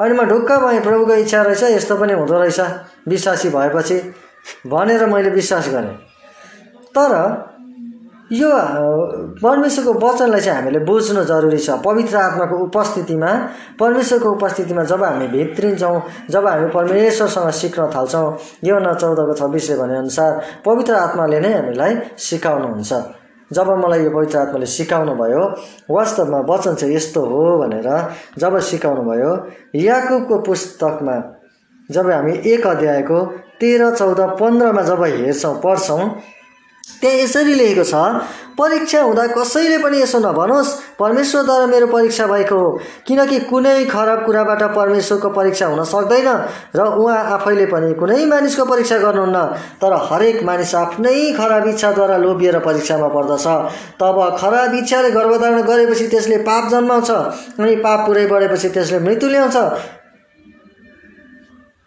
अनि 0.00 0.14
म 0.14 0.24
ढुक्क 0.30 0.50
भएँ 0.64 0.80
प्रभुको 0.80 1.14
इच्छा 1.22 1.42
रहेछ 1.42 1.62
यस्तो 1.62 1.96
पनि 1.96 2.12
हुँदो 2.12 2.38
रहेछ। 2.42 2.60
विश्वासी 3.08 3.48
भएपछि 3.54 3.96
भनेर 4.66 5.06
मैले 5.06 5.30
विश्वास 5.30 5.68
गरेँ। 5.68 5.94
तर 6.96 7.12
यो 8.32 8.48
परमेश्वरको 9.42 9.92
वचनलाई 10.06 10.40
चाहिँ 10.40 10.56
हामीले 10.56 10.78
बुझ्नु 10.86 11.22
जरुरी 11.26 11.58
छ। 11.58 11.70
पवित्र 11.84 12.16
आत्माको 12.16 12.56
उपस्थितिमा 12.64 13.30
परमेश्वरको 13.80 14.30
उपस्थितिमा 14.30 14.82
जब 14.86 15.02
हामी 15.04 15.26
भित्रिन्छौँ 15.28 16.02
जब 16.30 16.46
हामी 16.46 16.68
परमेश्वरसँग 16.70 17.50
सिक्न 17.60 17.90
थाल्छौँ 17.94 18.28
यो 18.64 18.78
न 18.78 18.94
चौधको 18.94 19.34
छब्बिसले 19.34 19.76
भनेअनुसार 19.82 20.30
पवित्र 20.66 20.94
आत्माले 20.94 21.40
नै 21.40 21.52
हामीलाई 21.54 21.96
सिकाउनुहुन्छ। 22.28 22.92
जब 23.50 23.68
मलाई 23.82 24.04
यो 24.04 24.10
पवित्र 24.10 24.38
आत्माले 24.38 24.66
सिकाउनु 24.78 25.14
भयो 25.18 25.42
वास्तवमा 25.90 26.40
वचन 26.50 26.74
चाहिँ 26.74 26.94
यस्तो 26.94 27.20
हो 27.26 27.42
भनेर 27.58 27.88
जब 28.38 28.58
सिकाउनु 28.70 29.02
भयो 29.10 29.32
याकुबको 29.74 30.38
पुस्तकमा 30.46 31.16
जब 31.90 32.10
हामी 32.10 32.32
एक 32.46 32.66
अध्यायको 32.66 33.24
तेह्र 33.60 33.90
चौध 33.96 34.20
पन्ध्रमा 34.40 34.82
जब 34.82 35.02
हेर्छौँ 35.04 35.54
पढ्छौँ 35.64 36.04
त्यहाँ 37.00 37.16
यसरी 37.18 37.54
लेखेको 37.54 37.84
छ 37.84 37.94
परीक्षा 38.58 39.00
हुँदा 39.02 39.26
कसैले 39.26 39.78
पनि 39.78 40.00
यसो 40.00 40.18
नभनोस् 40.18 40.70
परमेश्वरद्वारा 40.98 41.66
मेरो 41.66 41.86
परीक्षा 41.86 42.26
भएको 42.26 42.56
हो। 42.56 42.70
किनकि 43.06 43.38
कुनै 43.48 43.84
खराब 43.84 44.24
कुराबाट 44.26 44.62
परमेश्वरको 44.74 45.28
परीक्षा 45.30 45.66
हुन 45.66 45.84
सक्दैन 45.84 46.28
र 46.76 46.80
उहाँ 47.00 47.22
आफैले 47.34 47.66
पनि 47.66 47.94
कुनै 47.94 48.24
मानिसको 48.26 48.64
परीक्षा 48.64 48.98
गर्नुहुन्न 48.98 49.44
तर 49.80 49.92
हरेक 50.10 50.42
मानिस 50.44 50.74
आफ्नै 50.74 51.32
खराब 51.38 51.68
इच्छाद्वारा 51.68 52.16
लोभिएर 52.16 52.58
परीक्षामा 52.58 53.08
पर्दछ। 53.08 53.46
तब 53.96 54.18
खराब 54.40 54.74
इच्छाले 54.74 55.10
गर्भधारण 55.10 55.62
गरेपछि 55.62 56.06
त्यसले 56.08 56.36
पाप 56.44 56.68
जन्माउँछ 56.70 57.10
अनि 57.10 57.76
पाप 57.76 58.06
पुरै 58.06 58.26
बढेपछि 58.26 58.68
त्यसले 58.68 58.98
मृत्यु 58.98 59.28
ल्याउँछ। 59.28 59.56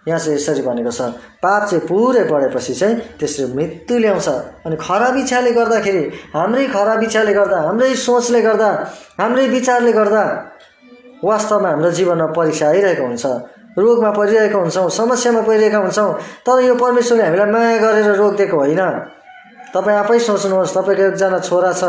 यहाँ 0.08 0.20
चाहिँ 0.20 0.36
यसरी 0.38 0.62
भनेको 0.62 0.92
छ 0.92 1.02
पाप 1.44 1.62
चाहिँ 1.70 1.88
पुरै 1.88 2.24
बढेपछि 2.28 2.74
चाहिँ 2.76 2.96
त्यसले 3.20 3.46
मृत्यु 3.56 3.98
ल्याउँछ। 4.04 4.28
अनि 4.66 4.76
खराब 4.76 5.16
इच्छाले 5.18 5.52
गर्दाखेरि 5.54 6.04
हाम्रै 6.36 6.68
खराब 6.76 7.04
इच्छाले 7.04 7.34
गर्दा 7.34 7.58
हाम्रै 7.68 7.94
सोचले 7.96 8.42
गर्दा 8.42 8.70
हाम्रै 9.22 9.48
विचारले 9.48 9.92
गर्दा 9.94 10.24
वास्तवमा 11.24 11.70
हाम्रो 11.70 11.92
जीवनमा 11.98 12.28
परीक्षा 12.36 12.68
आइरहेको 12.68 13.04
हुन्छ। 13.08 13.26
रोगमा 13.80 14.12
परिरहेका 14.12 14.58
हुन्छौँ 14.60 14.90
समस्यामा 14.92 15.42
परिरहेका 15.48 15.78
हुन्छौँ 15.78 16.10
तर 16.46 16.60
यो 16.62 16.76
परमेश्वरले 16.76 17.24
हामीलाई 17.24 17.50
माया 17.52 17.78
गरेर 17.82 18.10
रोग 18.20 18.36
दिएको 18.38 18.58
होइन। 18.58 18.82
तपाईँ 19.74 19.98
आफै 19.98 20.20
सोच्नुहोस् 20.20 20.76
तपाईँको 20.78 21.04
एकजना 21.10 21.40
छोरा 21.40 21.72
छ। 21.74 21.84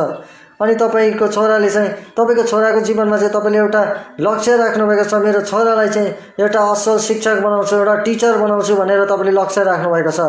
अनि 0.62 0.74
तपाईँको 0.74 1.26
छोराले 1.28 1.70
चाहिँ 1.70 1.90
तपाईँको 2.16 2.42
छोराको 2.42 2.80
जीवनमा 2.80 3.16
चाहिँ 3.16 3.32
तपाईँले 3.34 3.58
एउटा 3.58 3.82
लक्ष्य 4.20 4.56
राख्नुभएको 4.56 5.04
छ। 5.04 5.14
मेरो 5.24 5.40
छोरालाई 5.50 5.88
चाहिँ 5.88 6.10
एउटा 6.40 6.60
असल 6.72 6.98
शिक्षक 7.06 7.40
बनाउँछु 7.42 7.76
एउटा 7.76 7.94
टिचर 8.04 8.38
बनाउँछु 8.38 8.74
भनेर 8.76 9.04
तपाईँले 9.04 9.32
लक्ष्य 9.40 9.64
राख्नुभएको 9.64 10.10
छ। 10.10 10.20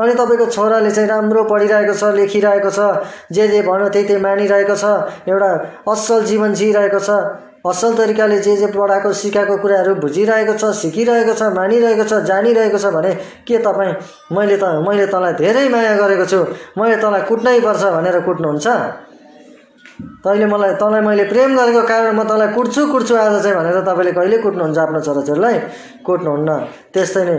अनि 0.00 0.14
तपाईँको 0.14 0.46
छोराले 0.50 0.90
चाहिँ 0.90 1.08
राम्रो 1.08 1.42
पढिरहेको 1.44 1.94
छ 1.94 2.14
लेखिरहेको 2.16 2.70
छ 2.70 2.80
जे 3.30 3.48
जे 3.48 3.60
भन्यो 3.62 3.88
त्यही 3.88 4.06
त्यही 4.06 4.22
मानिरहेको 4.22 4.74
छ 4.74 4.84
एउटा 5.28 5.50
असल 5.86 6.24
जीवन 6.24 6.54
जिइरहेको 6.54 6.98
छ। 6.98 7.10
असल 7.60 7.92
तरिकाले 7.96 8.38
जे 8.40 8.56
जे 8.56 8.66
पढाएको 8.72 9.12
सिकाएको 9.12 9.56
कुराहरू 9.60 9.94
बुझिरहेको 10.00 10.54
छ 10.56 10.72
सिकिरहेको 10.80 11.34
छ 11.36 11.52
मानिरहेको 11.52 12.04
छ 12.08 12.24
जानिरहेको 12.24 12.78
छ 12.78 12.92
भने 12.96 13.12
के 13.44 13.58
तपाईँ 13.60 13.92
मैले 14.32 14.56
त 14.56 14.64
मैले 14.88 15.06
तँलाई 15.12 15.32
धेरै 15.36 15.68
माया 15.68 15.94
गरेको 16.00 16.24
छु। 16.24 16.40
मैले 16.80 16.96
तँलाई 16.96 17.22
कुट्नै 17.28 17.60
पर्छ 17.60 17.84
भनेर 17.94 18.20
कुट्नुहुन्छ। 18.24 19.09
तैँले 20.24 20.46
मलाई 20.46 20.72
तँलाई 20.80 21.00
मैले 21.00 21.24
प्रेम 21.32 21.50
गरेको 21.56 21.82
कारण 21.88 22.12
म 22.16 22.24
तँलाई 22.24 22.48
कुट्छु 22.54 22.82
कुट्छु 22.92 23.14
आज 23.16 23.42
चाहिँ 23.42 23.56
भनेर 23.56 23.80
तपाईँले 23.88 24.12
कहिले 24.12 24.38
कुट्नुहुन्छ 24.44 24.78
आफ्नो 24.78 25.00
छोराछोरीलाई? 25.00 25.56
कुट्नुहुन्न। 26.06 26.50
त्यस्तै 26.94 27.24
नै। 27.24 27.36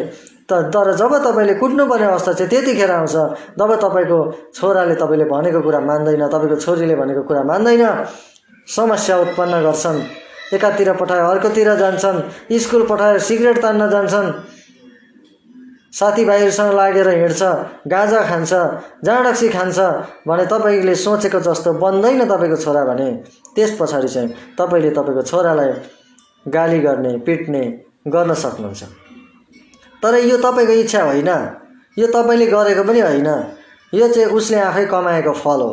त 0.50 0.52
तर 0.74 0.88
जब 0.98 1.14
तपाईँले 1.26 1.54
कुट्नुपर्ने 1.62 2.06
अवस्था 2.06 2.32
चाहिँ 2.34 2.50
त्यतिखेर 2.50 2.92
आउँछ 2.92 3.16
जब 3.58 3.72
तपाईँको 3.84 4.20
छोराले 4.56 4.96
तपाईँले 4.96 5.26
भनेको 5.26 5.60
कुरा 5.62 5.80
मान्दैन 5.80 6.24
तपाईँको 6.28 6.58
छोरीले 6.66 6.96
भनेको 6.96 7.22
कुरा 7.30 7.44
मान्दैन 7.44 7.84
समस्या 8.68 9.16
उत्पन्न 9.24 9.54
गर्छन्। 9.64 10.00
एकातिर 10.56 10.90
पठायो 11.00 11.26
अर्कोतिर 11.32 11.70
जान्छन् 11.82 12.20
स्कुल 12.60 12.84
पठाएर 12.90 13.20
सिगरेट 13.20 13.58
तान्न 13.62 13.90
जान्छन्। 13.90 14.28
साथीभाइहरूसँग 15.94 16.74
लागेर 16.74 17.10
हिँड्छ 17.10 17.42
गाजा 17.88 18.22
खान्छ 18.22 18.54
जाँडक्सी 19.06 19.50
खान्छ 19.50 19.80
भने 20.28 20.46
तपाईँले 20.46 20.96
सोचेको 20.96 21.40
जस्तो 21.40 21.74
बन्दैन 21.74 22.24
तपाईँको 22.26 22.56
छोरा 22.56 22.84
भने 22.86 23.12
त्यस 23.56 23.78
पछाडि 23.80 24.08
चाहिँ 24.08 24.30
तपाईँले 24.60 24.90
तपाईँको 24.90 25.22
छोरालाई 25.22 25.72
गाली 26.48 26.80
गर्ने 26.80 27.18
पिट्ने 27.18 27.64
गर्न 28.08 28.34
सक्नुहुन्छ। 28.34 28.84
तर 30.04 30.16
यो 30.16 30.38
तपाईँको 30.38 30.74
इच्छा 30.74 31.04
होइन। 31.04 31.30
यो 31.98 32.08
तपाईँले 32.08 32.48
गरेको 32.48 32.84
पनि 32.84 33.00
होइन। 33.00 33.30
यो 33.94 34.08
चाहिँ 34.08 34.30
उसले 34.32 34.60
आफै 34.60 34.86
कमाएको 34.86 35.34
फल 35.34 35.62
हो। 35.62 35.72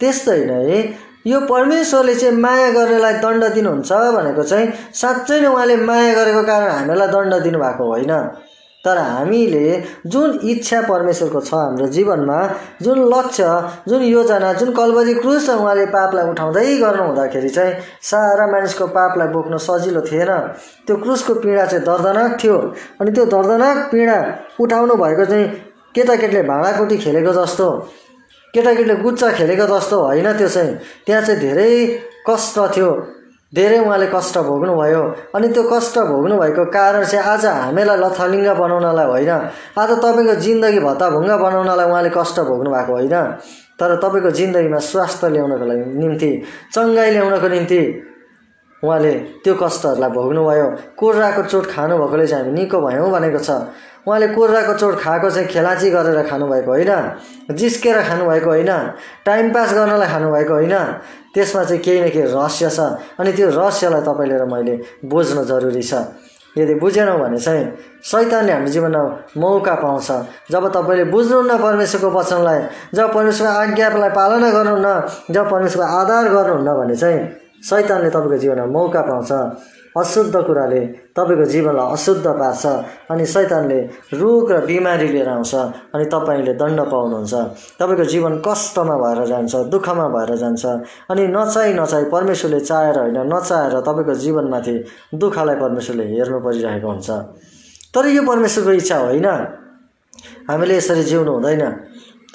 त्यस्तै 0.00 0.40
नै 0.44 0.96
यो 1.26 1.40
परमेश्वरले 1.40 2.14
चाहिँ 2.14 2.36
माया 2.36 2.70
गर्नेलाई 2.70 3.12
दण्ड 3.12 3.44
दिनुहुन्छ 3.44 3.92
भनेको 3.92 4.42
चाहिँ 4.42 4.72
साँच्चै 4.94 5.40
नै 5.40 5.48
उहाँले 5.48 5.76
माया 5.76 6.12
गरेको 6.14 6.42
कारण 6.42 6.70
हामीलाई 6.70 7.08
दण्ड 7.08 7.34
दिनुभएको 7.42 7.84
होइन। 7.84 8.12
तर 8.84 8.98
हामीले 8.98 9.66
जुन 10.06 10.38
इच्छा 10.44 10.80
परमेश्वरको 10.88 11.40
छ 11.40 11.54
हाम्रो 11.54 11.86
जीवनमा 11.88 12.38
जुन 12.82 12.98
लक्ष्य 13.14 13.44
जुन 13.88 14.02
योजना 14.02 14.52
जुन 14.52 14.72
कलवरी 14.72 15.14
क्रुस 15.14 15.48
उहाँले 15.50 15.86
पापलाई 15.94 16.28
उठाउँदै 16.30 16.76
गर्नु 16.78 17.04
हुँदाखेरि 17.04 17.48
चाहिँ 17.48 17.74
सारा 18.02 18.46
मानिसको 18.46 18.86
पापलाई 18.92 19.28
बोक्नु 19.28 19.58
सजिलो 19.58 20.00
थिएन। 20.00 20.32
त्यो 20.86 20.96
क्रुसको 20.96 21.34
पीडा 21.40 21.64
चाहिँ 21.66 21.84
दर्दनाक 21.84 22.38
थियो 22.42 22.56
अनि 23.00 23.10
त्यो 23.12 23.24
दर्दनाक 23.34 23.78
पीडा 23.92 24.18
उठाउनु 24.60 24.94
भएको 25.02 25.24
चाहिँ 25.24 25.48
केटाकेटीले 25.94 26.42
भाँडाकुटी 26.42 26.96
खेलेको 26.98 27.32
जस्तो 27.32 27.68
केटाकेटीले 28.54 28.96
गुच्चा 29.02 29.30
खेलेको 29.32 29.66
जस्तो 29.66 29.96
होइन 30.04 30.32
त्यो 30.38 30.48
चाहिँ। 30.48 30.74
त्यहाँ 31.06 31.22
चाहिँ 31.22 31.40
धेरै 31.40 31.70
कष्ट 32.28 32.58
थियो। 32.76 32.90
धेरै 33.54 33.78
उहाँले 33.78 34.06
कष्ट 34.14 34.38
भोग्नुभयो। 34.38 35.02
अनि 35.34 35.48
त्यो 35.48 35.62
कष्ट 35.72 35.98
भोग्नुभएको 36.10 36.64
कारण 36.74 37.04
चाहिँ 37.04 37.24
आज 37.24 37.44
हामीलाई 37.46 37.96
लथालिङ्ग 37.96 38.48
बनाउनलाई 38.58 39.06
होइन। 39.06 39.30
आज 39.78 39.90
तपाईँको 40.02 40.34
जिन्दगी 40.42 40.80
भत्ताभुङ्ग 40.80 41.30
बनाउनलाई 41.38 41.86
उहाँले 41.86 42.10
कष्ट 42.10 42.40
भोग्नु 42.40 42.70
भएको 42.70 42.92
होइन। 42.92 43.14
तर 43.78 43.90
तपाईँको 44.02 44.30
जिन्दगीमा 44.30 44.78
स्वास्थ्य 44.78 45.28
ल्याउनको 45.30 45.66
लागि 45.66 45.84
निम्ति 46.00 46.30
चङ्गाइ 46.74 47.10
ल्याउनको 47.10 47.48
निम्ति 47.48 47.80
उहाँले 48.82 49.12
त्यो 49.44 49.54
कष्टहरूलाई 49.54 50.10
भोग्नुभयो। 50.10 50.66
कोर्राको 50.98 51.42
चोट 51.42 51.64
खानुभएकोले 51.72 52.26
चाहिँ 52.26 52.44
हामी 52.44 52.52
निको 52.58 52.78
भयौँ 52.80 53.10
भनेको 53.10 53.38
छ। 53.38 53.50
उहाँले 54.06 54.28
कोर्राको 54.36 54.74
चोट 54.74 54.94
खाएको 55.00 55.30
चाहिँ 55.30 55.48
खेलाची 55.48 55.90
गरेर 55.90 56.22
खानुभएको 56.28 56.70
होइन। 56.70 56.92
जिस्केर 57.56 58.02
खानुभएको 58.02 58.50
होइन। 58.50 58.72
टाइम 59.24 59.52
पास 59.54 59.72
गर्नलाई 59.74 60.08
खानुभएको 60.08 60.54
होइन। 60.54 60.74
त्यसमा 61.34 61.62
चाहिँ 61.64 61.82
केही 61.82 62.00
न 62.00 62.08
केही 62.14 62.26
रहस्य 62.30 62.70
छ। 62.70 62.80
अनि 63.18 63.32
त्यो 63.32 63.48
रहस्यलाई 63.50 64.02
तपाईँले 64.06 64.36
र 64.38 64.44
मैले 64.46 64.74
बुझ्न 65.04 65.44
जरुरी 65.44 65.82
छ। 65.82 65.94
यदि 66.54 66.74
बुझेनौँ 66.78 67.18
भने 67.18 67.38
चाहिँ 67.38 67.64
सैतानले 68.06 68.52
हाम्रो 68.52 68.70
जीवनमा 68.70 69.02
मौका 69.42 69.74
पाउँछ। 69.74 70.08
जब 70.52 70.64
तपाईँले 70.70 71.04
बुझ्नुहुन्न 71.10 71.52
परमेश्वरको 71.58 72.08
वचनलाई 72.14 72.60
जब 72.94 73.06
परमेश्वरको 73.14 73.52
आज्ञालाई 73.52 74.10
पालना 74.14 74.50
गर्नुहुन्न 74.50 74.88
जब 75.34 75.50
परमेश्वरको 75.50 75.92
आधार 75.98 76.24
गर्नुहुन्न 76.30 76.70
भने 76.78 76.96
चाहिँ 76.96 77.18
सैतानले 77.68 78.10
तपाईँको 78.14 78.38
जीवनमा 78.38 78.66
मौका 78.70 79.02
पाउँछ। 79.02 79.30
अशुद्ध 79.96 80.36
कुराले 80.36 80.80
तपाईँको 81.16 81.44
जीवनलाई 81.44 81.92
अशुद्ध 81.92 82.26
पार्छ 82.26 82.66
अनि 83.10 83.26
सैतानले 83.26 83.80
रोग 84.12 84.50
र 84.52 84.58
बिमारी 84.66 85.08
लिएर 85.08 85.28
आउँछ 85.28 85.54
अनि 85.94 86.04
तपाईँले 86.04 86.54
दण्ड 86.54 86.80
पाउनुहुन्छ। 86.90 87.34
तपाईँको 87.78 88.04
जीवन 88.04 88.42
कष्टमा 88.46 88.96
भएर 88.98 89.20
जान्छ 89.26 89.54
दुःखमा 89.70 90.06
भएर 90.08 90.34
जान्छ 90.36 90.64
अनि 91.10 91.26
नचाहि 91.30 91.74
नचाहि 91.74 92.04
परमेश्वरले 92.10 92.60
चाहेर 92.60 92.98
होइन 92.98 93.18
नचाहेर 93.32 93.74
तपाईँको 93.80 94.14
जीवनमाथि 94.14 94.74
दुःखलाई 95.14 95.56
परमेश्वरले 95.56 96.04
हेर्नु 96.10 96.38
परिरहेको 96.40 96.88
हुन्छ। 96.88 97.10
तर 97.94 98.06
यो 98.10 98.22
परमेश्वरको 98.26 98.72
इच्छा 98.72 98.98
होइन। 98.98 99.28
हामीले 100.50 100.76
यसरी 100.76 101.02
जिउनु 101.02 101.32
हुँदैन। 101.32 101.62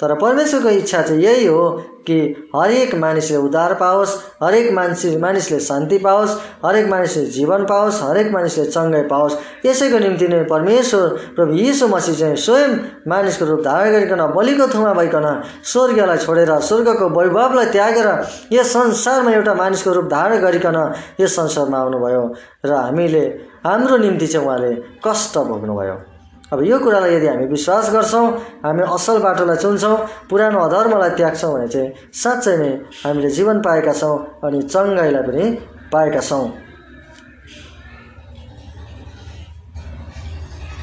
तर 0.00 0.14
परमेश्वरको 0.18 0.68
इच्छा 0.68 1.02
चाहिँ 1.02 1.22
यही 1.22 1.46
हो 1.46 1.70
कि 2.06 2.18
हरेक 2.56 2.94
मानिसले 2.94 3.36
उद्धार 3.36 3.74
पाओस् 3.74 4.16
हरेक 4.42 4.70
मान्छे 4.72 5.16
मानिसले 5.16 5.58
शान्ति 5.60 5.98
पाओस् 5.98 6.36
हरेक 6.64 6.86
मानिसले 6.88 7.24
जीवन 7.26 7.64
पाओस् 7.64 8.00
हरेक 8.02 8.30
मानिसले 8.32 8.64
चङ्गाइ 8.64 9.02
पाओस्। 9.02 9.36
यसैको 9.66 9.98
निम्ति 9.98 10.28
नै 10.28 10.42
परमेश्वर 10.44 11.08
प्रभु 11.36 11.52
यीशु 11.54 11.88
मसी 11.88 12.14
चाहिँ 12.14 12.36
स्वयं 12.36 12.76
मानिसको 13.08 13.44
रूप 13.44 13.60
धारण 13.60 13.92
गरिकन 13.92 14.26
बलिको 14.36 14.66
थुमा 14.74 14.92
भइकन 14.94 15.26
स्वर्गलाई 15.64 16.18
छोडेर 16.18 16.58
स्वर्गको 16.58 17.08
वैभवलाई 17.10 17.66
त्यागेर 17.66 18.08
यस 18.52 18.72
संसारमा 18.72 19.32
एउटा 19.32 19.54
मानिसको 19.54 19.92
रूप 19.92 20.06
धारण 20.10 20.40
गरिकन 20.40 20.78
यस 21.20 21.36
संसारमा 21.36 21.78
आउनुभयो। 21.78 22.24
र 22.64 22.72
हामीले 22.72 23.24
हाम्रो 23.66 23.96
निम्ति 23.96 24.26
चाहिँ 24.26 24.46
उहाँले 24.46 24.74
कष्ट 25.04 25.38
भोग्नुभयो। 25.38 26.09
अब 26.52 26.62
यो 26.66 26.78
कुरालाई 26.78 27.14
यदि 27.14 27.26
हामी 27.26 27.46
विश्वास 27.46 27.90
गर्छौँ 27.94 28.26
हामी 28.66 28.82
असल 28.82 29.18
बाटोलाई 29.22 29.56
चुन्छौँ 29.62 29.96
पुरानो 30.30 30.58
अधर्मलाई 30.58 31.10
त्याग्छौँ 31.18 31.52
भने 31.54 31.68
चाहिँ 31.68 31.90
साँच्चै 32.10 32.56
नै 32.58 32.70
हामीले 33.06 33.30
जीवन 33.38 33.60
पाएका 33.62 33.92
छौँ 34.00 34.16
अनि 34.44 34.62
चङ्गाइलाई 34.66 35.22
पनि 35.30 35.44
पाएका 35.92 36.20
छौँ। 36.20 36.44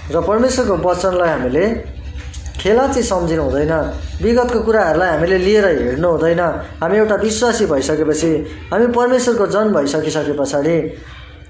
र 0.08 0.16
परमेश्वरको 0.24 0.76
वचनलाई 0.88 1.30
हामीले 1.36 1.66
खेला 2.64 2.86
चाहिँ 2.88 3.04
सम्झिनु 3.04 3.44
हुँदैन 3.44 3.74
विगतको 4.24 4.60
कुराहरूलाई 4.64 5.10
हामीले 5.14 5.38
लिएर 5.38 5.66
हिँड्नु 5.68 6.10
हुँदैन। 6.10 6.42
हामी 6.80 6.98
एउटा 6.98 7.16
विश्वासी 7.28 7.66
भइसकेपछि 7.68 8.32
हामी 8.72 8.88
परमेश्वरको 8.96 9.46
जन 9.52 9.68
भइसकिसके 9.76 10.34
पछाडि 10.40 10.78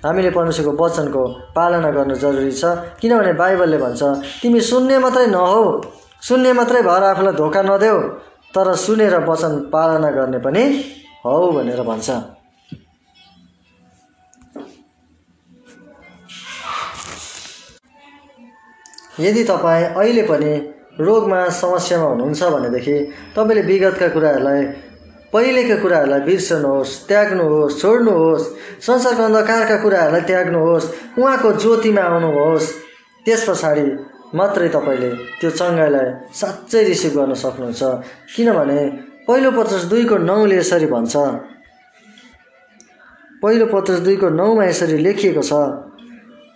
हामीले 0.06 0.30
परमेश्वरको 0.30 0.72
वचनको 0.78 1.24
पालना 1.56 1.90
गर्नु 1.92 2.16
जरुरी 2.16 2.52
छ। 2.52 2.64
किनभने 3.02 3.34
बाइबलले 3.34 3.78
भन्छ 3.78 4.02
तिमी 4.42 4.60
सुन्ने 4.62 4.98
मात्रै 5.00 5.28
नहो। 5.28 5.64
सुन्ने 6.22 6.54
मात्रै 6.54 6.82
भएर 6.82 7.04
आफूलाई 7.04 7.34
धोका 7.34 7.62
नदेऊ 7.62 8.00
तर 8.56 8.74
सुनेर 8.76 9.16
वचन 9.26 9.54
पालना 9.74 10.10
गर्ने 10.12 10.40
पनि 10.46 10.64
हौ 11.26 11.52
भनेर 11.52 11.82
भन्छ। 11.84 12.10
यदि 19.20 19.44
तपाईँ 19.44 19.86
अहिले 19.98 20.24
पनि 20.24 20.52
रोगमा 21.00 21.40
समस्यामा 21.54 22.06
हुनुहुन्छ 22.06 22.44
भनेदेखि 22.54 22.96
तपाईँले 23.36 23.62
विगतका 23.62 24.08
कुराहरूलाई 24.14 24.62
पहिलेका 25.38 25.76
कुराहरूलाई 25.82 26.22
बिर्सनुहोस् 26.26 26.92
त्याग्नुहोस् 27.08 27.78
छोड्नुहोस् 27.82 28.46
संसारको 28.82 29.24
अन्धकारका 29.24 29.76
कुराहरूलाई 29.86 30.24
त्याग्नुहोस् 30.30 30.86
उहाँको 31.22 31.50
ज्योतिमा 31.62 32.04
आउनुहोस्। 32.10 32.66
त्यस 33.26 33.42
पछाडि 33.50 33.86
मात्रै 34.34 34.70
तपाईँले 34.74 35.10
त्यो 35.38 35.50
चङ्गाइलाई 35.60 36.08
साँच्चै 36.34 36.82
रिसिभ 36.90 37.14
गर्न 37.18 37.34
सक्नुहुन्छ। 37.38 37.82
किनभने 38.34 38.80
पहिलो 39.28 39.50
पचास 39.54 39.84
दुईको 39.94 40.18
नौले 40.26 40.58
यसरी 40.58 40.88
भन्छ। 40.90 41.14
पहिलो 43.42 43.66
पचास 43.70 44.00
दुईको 44.02 44.28
नौमा 44.42 44.64
यसरी 44.66 44.98
लेखिएको 45.06 45.44
छ। 45.46 45.54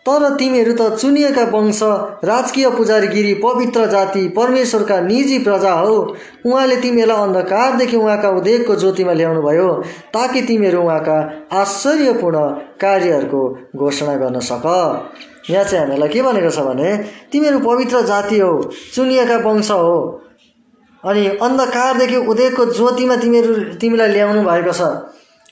तर 0.05 0.23
तिमीहरू 0.35 0.73
त 0.73 0.97
चुनिएका 0.97 1.43
वंश 1.49 1.79
राजकीय 2.25 2.69
पुजारीगिरी 2.77 3.33
पवित्र 3.37 3.85
जाति 3.87 4.27
परमेश्वरका 4.37 4.99
निजी 5.01 5.37
प्रजा 5.39 5.73
हो। 5.73 5.97
उहाँले 6.45 6.75
तिमीहरूलाई 6.81 7.23
अन्धकारदेखि 7.23 7.97
उहाँका 7.97 8.29
उदेकको 8.37 8.75
ज्योतिमा 8.75 9.13
ल्याउनु 9.13 9.41
भयो 9.41 9.67
ताकि 10.13 10.41
तिमीहरू 10.41 10.81
उहाँका 10.81 11.17
आश्चर्यपूर्ण 11.53 12.39
कार्यहरूको 12.81 13.41
घोषणा 13.75 14.15
गर्न 14.15 14.39
सक। 14.41 14.65
यहाँ 15.49 15.63
चाहिँ 15.63 15.79
हामीहरूलाई 15.79 16.09
के 16.09 16.21
भनेको 16.21 16.49
छ 16.49 16.65
भने 16.65 16.89
तिमीहरू 17.31 17.59
पवित्र 17.61 18.01
जाति 18.07 18.39
हो 18.39 18.51
चुनिएका 18.95 19.37
वंश 19.45 19.71
हो 19.71 19.99
अनि 21.03 21.27
अन्धकारदेखि 21.41 22.17
उदयको 22.31 22.65
ज्योतिमा 22.73 23.15
तिमीहरू 23.17 23.53
तिमीलाई 23.77 24.11
ल्याउनु 24.13 24.41
भएको 24.49 24.73
छ। 24.73 24.81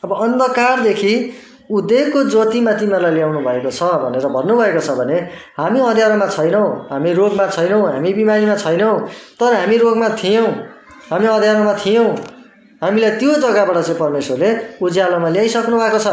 अब 0.03 0.11
अन्धकारदेखि 0.15 1.13
उदयको 1.69 2.23
ज्योतिमा 2.33 2.71
तिमीहरूलाई 2.79 3.13
ल्याउनु 3.13 3.39
भएको 3.45 3.71
छ 3.71 3.81
भनेर 4.03 4.25
भन्नुभएको 4.35 4.81
छ 4.81 4.89
भने 4.99 5.17
हामी 5.59 5.79
अँध्यारोमा 5.89 6.27
छैनौँ 6.37 6.67
हामी 6.89 7.13
रोगमा 7.13 7.45
छैनौँ 7.55 7.81
हामी 7.93 8.13
बिमारीमा 8.13 8.55
छैनौँ 8.55 8.95
तर 9.39 9.53
हामी 9.53 9.77
रोगमा 9.77 10.09
थियौँ 10.17 10.49
हामी 11.11 11.27
अँध्यारोमा 11.27 11.73
थियौँ। 11.85 12.09
हामीलाई 12.81 13.11
त्यो 13.19 13.31
जग्गाबाट 13.43 13.77
चाहिँ 13.77 13.99
परमेश्वरले 13.99 14.49
उज्यालोमा 14.81 15.29
ल्याइसक्नु 15.29 15.77
भएको 15.77 15.99
छ। 15.99 16.07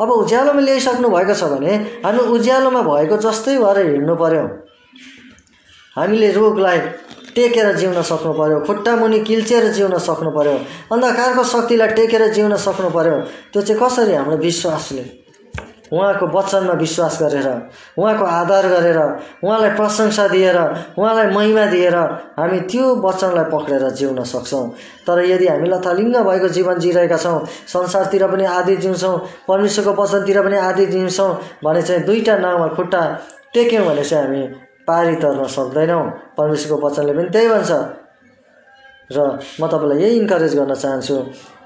अब 0.00 0.08
उज्यालोमा 0.22 0.60
ल्याइसक्नु 0.62 1.08
भएको 1.10 1.34
छ 1.34 1.42
भने 1.52 1.72
हामी 2.04 2.22
उज्यालोमा 2.34 2.82
भएको 2.88 3.16
जस्तै 3.26 3.58
भएर 3.58 3.78
हिँड्नु 3.90 4.14
पर्यो। 4.22 4.44
हामीले 5.96 6.28
रोगलाई 6.32 6.78
टेकेर 7.34 7.74
जिउन 7.76 8.02
सक्नु 8.02 8.32
पर्यो 8.32 8.60
खुट्टा 8.66 8.96
मुनि 8.96 9.18
किल्चेर 9.24 9.72
जिउन 9.72 9.98
सक्नु 9.98 10.30
पर्यो 10.36 10.54
अन्धकारको 10.92 11.44
शक्तिलाई 11.44 11.88
टेकेर 11.96 12.28
जिउन 12.32 12.56
सक्नु 12.66 12.90
पर्यो 12.90 13.18
त्यो 13.52 13.62
चाहिँ 13.62 13.80
कसरी 13.82 14.14
हाम्रो 14.14 14.36
विश्वासले? 14.36 15.04
उहाँको 15.92 16.26
वचनमा 16.32 16.72
विश्वास 16.80 17.18
गरेर 17.22 17.48
उहाँको 17.98 18.24
आदर 18.24 18.68
गरेर 18.68 18.98
उहाँलाई 19.44 19.70
प्रशंसा 19.76 20.26
दिएर 20.28 20.56
उहाँलाई 20.98 21.26
महिमा 21.34 21.64
दिएर 21.68 21.96
हामी 22.38 22.60
त्यो 22.70 22.94
वचनलाई 23.04 23.44
पक्रेर 23.52 23.88
जिउन 24.00 24.22
सक्छौँ। 24.24 24.64
तर 25.06 25.24
यदि 25.24 25.46
हामी 25.48 25.68
लथालिङ्ग 25.68 26.16
भएको 26.28 26.48
जीवन 26.48 26.78
जिरहेका 26.80 27.16
छौँ 27.16 27.44
संसारतिर 27.68 28.26
पनि 28.32 28.44
आदि 28.56 28.76
जिउँछौँ 28.76 29.16
परमेश्वरको 29.48 30.02
वचनतिर 30.02 30.42
पनि 30.42 30.56
आदि 30.64 30.86
जिउँछौँ 30.96 31.30
भने 31.64 31.82
चाहिँ 31.82 32.02
दुईवटा 32.08 32.38
नाउँमा 32.38 32.68
खुट्टा 32.74 33.02
टेक्यौँ 33.54 33.86
भने 33.86 34.04
चाहिँ 34.04 34.26
हामी 34.26 34.61
पारी 34.88 35.14
तर्न 35.22 35.46
सक्दैनौँ। 35.46 36.04
परमेश्वरको 36.36 36.76
वचनले 36.86 37.12
पनि 37.12 37.30
त्यही 37.30 37.48
भन्छ। 37.48 37.72
र 39.12 39.18
म 39.60 39.68
तपाईँलाई 39.68 39.98
यही 40.00 40.14
इन्करेज 40.24 40.52
गर्न 40.56 40.74
चाहन्छु। 40.74 41.16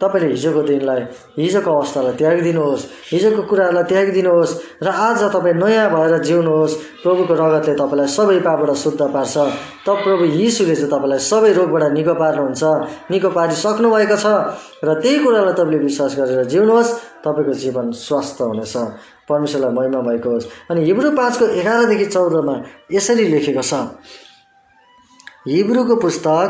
तपाईँले 0.02 0.28
हिजोको 0.34 0.62
दिनलाई 0.66 1.00
हिजोको 1.38 1.70
अवस्थालाई 1.70 2.14
त्यागिदिनुहोस्। 2.18 2.82
हिजोको 3.12 3.42
कुराहरूलाई 3.46 3.84
त्यागिदिनुहोस्। 3.86 4.52
र 4.82 4.88
आज 4.90 5.20
तपाईँ 5.30 5.54
नयाँ 5.54 5.86
भएर 5.94 6.14
जिउनुहोस्। 6.26 6.74
प्रभुको 7.06 7.34
रगतले 7.38 7.74
तपाईँलाई 7.78 8.08
सबै 8.10 8.38
पापबाट 8.42 8.70
शुद्ध 8.74 9.02
पार्छ। 9.14 9.36
त 9.86 9.88
प्रभु 10.02 10.24
यीशुले 10.26 10.74
चाहिँ 10.74 10.90
तपाईँलाई 10.90 11.20
सबै 11.22 11.52
रोगबाट 11.54 11.84
निको 11.94 12.14
पार्नुहुन्छ। 12.18 12.62
निको 13.14 13.28
पारिसक्नु 13.30 13.88
भएको 13.94 14.16
छ। 14.18 14.26
र 14.82 14.88
त्यही 14.98 15.16
कुरालाई 15.22 15.54
तपाईँले 15.54 15.78
विश्वास 15.86 16.12
गरेर 16.18 16.44
जिउनुहोस्। 16.50 16.90
तपाईँको 17.22 17.52
जीवन 17.54 17.86
स्वस्थ 17.94 18.38
हुनेछ। 18.42 18.74
परमेश्वरलाई 19.28 19.72
महिमा 19.74 20.00
भएको 20.08 20.30
होस्। 20.30 20.46
अनि 20.70 20.84
हिब्रू 20.84 21.10
पाँचको 21.16 21.46
एघारदेखि 21.60 22.06
चौधमा 22.06 22.54
यसरी 22.92 23.24
लेखेको 23.28 23.62
छ 23.62 23.74
हिब्रूको 25.48 25.96
पुस्तक 26.02 26.48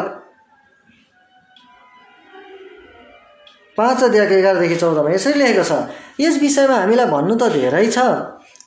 पाँच 3.79 4.03
अध्यायको 4.05 4.35
एघारदेखि 4.35 4.77
चौधमा 4.77 5.11
यसरी 5.11 5.39
लेखेको 5.39 5.65
छ 5.65 5.73
यस 6.21 6.41
विषयमा 6.43 6.77
हामीलाई 6.77 7.07
भन्नु 7.07 7.35
त 7.37 7.53
धेरै 7.57 7.87
छ 7.89 7.99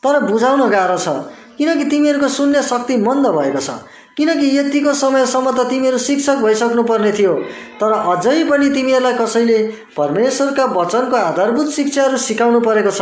तर 0.04 0.20
बुझाउन 0.26 0.70
गाह्रो 0.70 0.98
छ 0.98 1.16
किनकि 1.58 1.86
तिमीहरूको 1.92 2.28
सुन्ने 2.32 2.62
शक्ति 2.64 2.98
मन्द 3.06 3.28
भएको 3.38 3.62
छ। 3.62 3.70
किनकि 4.18 4.48
यतिको 4.58 4.94
समयसम्म 5.00 5.52
त 5.52 5.66
तिमीहरू 5.70 5.98
शिक्षक 5.98 6.38
भइसक्नु 6.44 6.84
पर्ने 6.84 7.12
थियो 7.18 7.34
तर 7.82 7.92
अझै 8.14 8.44
पनि 8.50 8.70
तिमीहरूलाई 8.70 9.14
कसैले 9.16 9.58
परमेश्वरका 9.98 10.66
वचनको 10.78 11.16
आधारभूत 11.18 11.70
शिक्षाहरू 11.72 12.18
सिकाउनु 12.20 12.60
परेको 12.62 12.92
छ। 12.92 13.02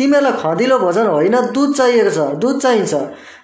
तिमीहरूलाई 0.00 0.32
खदिलो 0.40 0.78
भोजन 0.78 1.06
होइन 1.06 1.36
दुध 1.52 1.74
चाहिएको 1.76 2.10
छ 2.10 2.40
दुध 2.40 2.60
चाहिन्छ। 2.60 2.94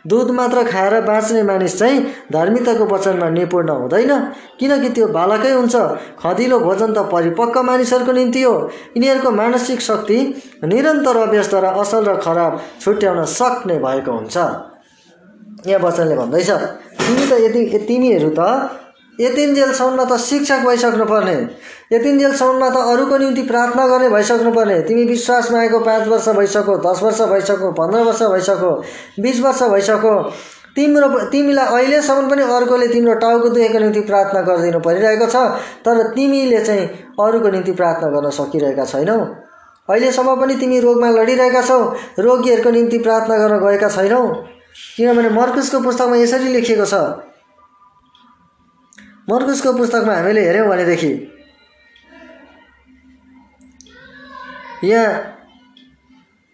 दुध 0.07 0.31
मात्र 0.31 0.63
खाएर 0.65 0.95
बाँच्ने 1.03 1.43
मानिस 1.43 1.79
चाहिँ 1.79 2.01
धार्मिकताको 2.33 2.85
वचनमा 2.87 3.29
निपुण 3.29 3.69
हुँदैन। 3.71 4.13
किनकि 4.61 4.89
त्यो 4.97 5.07
बालकै 5.13 5.51
हुन्छ। 5.53 5.77
खदिलो 6.17 6.59
भोजन 6.59 6.93
त 6.95 6.99
परिपक्व 7.13 7.63
मानिसहरूको 7.63 8.13
निम्ति 8.13 8.43
हो। 8.43 8.55
यिनीहरूको 8.97 9.31
मानसिक 9.33 9.81
शक्ति 9.81 10.19
निरन्तर 10.65 11.17
अभ्यासद्वारा 11.19 11.71
असल 11.83 12.05
र 12.09 12.17
खराब 12.23 12.53
छुट्याउन 12.81 13.25
सक्ने 13.29 13.77
भएको 13.79 14.13
हुन्छ। 14.13 14.37
यहाँ 15.67 15.81
वचनले 15.83 16.17
भन्दैछ 16.17 16.51
तिमी 16.97 17.25
त 17.27 17.33
यति 17.45 17.79
तिमीहरू 17.85 18.31
त 18.31 18.41
यतिन्जेलसम्म 19.21 20.05
त 20.05 20.17
शिक्षक 20.21 20.61
भइसक्नु 20.67 21.05
पर्ने। 21.07 21.37
यतिन्जेलसम्ममा 21.93 22.69
त 22.71 22.77
अरूको 22.93 23.17
निम्ति 23.19 23.43
प्रार्थना 23.43 23.87
गर्ने 23.87 24.09
भइसक्नु 24.09 24.53
पर्ने। 24.53 24.81
तिमी 24.83 25.05
विश्वासमा 25.07 25.59
आएको 25.59 25.79
पाँच 25.81 26.09
वर्ष 26.09 26.29
भइसक्यो 26.39 26.77
दस 26.87 27.03
वर्ष 27.03 27.21
भइसक्यो 27.31 27.71
पन्ध्र 27.79 28.01
वर्ष 28.09 28.23
भइसक्यो 28.33 28.73
बिस 29.23 29.41
वर्ष 29.41 29.63
भइसक्यो। 29.73 30.15
तिम्रो 30.77 31.09
तिमीलाई 31.33 31.67
अहिलेसम्म 31.75 32.29
पनि 32.31 32.43
अर्कोले 32.55 32.89
तिम्रो 32.89 33.15
टाउको 33.21 33.49
दुखेको 33.49 33.79
निम्ति 33.79 34.01
प्रार्थना 34.09 34.41
गरिदिनु 34.49 34.81
परिरहेको 34.81 35.27
छ 35.27 35.37
तर 35.85 36.03
तिमीले 36.15 36.61
चाहिँ 36.65 36.85
अरूको 37.21 37.49
निम्ति 37.51 37.73
प्रार्थना 37.73 38.09
गर्न 38.11 38.31
सकिरहेका 38.39 38.85
छैनौ। 38.85 39.17
अहिलेसम्म 39.89 40.35
पनि 40.41 40.55
तिमी 40.61 40.81
रोगमा 40.81 41.11
लडिरहेका 41.11 41.63
छौ 41.63 41.79
रोगीहरूको 42.19 42.71
निम्ति 42.71 42.99
प्रार्थना 42.99 43.37
गर्न 43.39 43.59
गएका 43.65 43.89
छैनौ। 43.89 44.21
किनभने 44.97 45.29
मर्कुसको 45.31 45.81
पुस्तकमा 45.81 46.17
यसरी 46.17 46.53
लेखिएको 46.53 46.85
छ 46.85 46.95
मर्कुसको 49.29 49.73
पुस्तकमा 49.73 50.15
हामीले 50.15 50.43
हेऱ्यौँ 50.47 50.69
भनेदेखि 50.69 51.13
यहाँ 54.85 55.09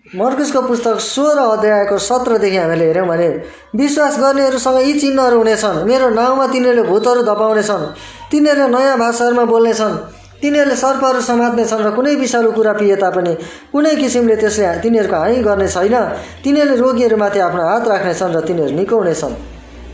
मर्कुसको 0.07 0.61
पुस्तक 0.63 0.97
सोह्र 1.01 1.39
अध्यायको 1.53 1.99
सत्रदेखि 1.99 2.57
हामीले 2.57 2.87
हेऱ्यौँ 2.87 3.07
भने 3.09 3.29
विश्वास 3.77 4.19
गर्नेहरूसँग 4.21 4.79
यी 4.87 4.93
चिन्हहरू 5.01 5.37
हुनेछन्। 5.39 5.85
मेरो 5.89 6.09
नाउँमा 6.17 6.47
तिनीहरूले 6.53 6.83
भूतहरू 6.89 7.23
धपाउनेछन् 7.29 7.85
तिनीहरूले 8.33 8.69
नयाँ 8.73 8.99
भाषाहरूमा 8.99 9.45
बोल्नेछन् 9.53 9.97
तिनीहरूले 10.43 10.77
सर्पहरू 10.77 11.21
समात्नेछन् 11.21 11.85
र 11.87 11.91
कुनै 11.97 12.15
विषालु 12.19 12.51
कुरा 12.53 12.73
पिए 12.81 12.97
तापनि 12.97 13.33
कुनै 13.73 13.95
किसिमले 13.97 14.37
त्यसले 14.37 14.67
तिनीहरूको 14.83 15.17
हानि 15.17 15.43
गर्ने 15.49 15.69
छैन। 15.69 15.97
तिनीहरूले 16.45 16.77
रोगीहरूमाथि 16.83 17.39
आफ्नो 17.47 17.63
हात 17.63 17.85
राख्नेछन् 17.89 18.35
र 18.37 18.41
तिनीहरू 18.49 18.73
निको 18.77 18.97
हुनेछन्। 18.97 19.35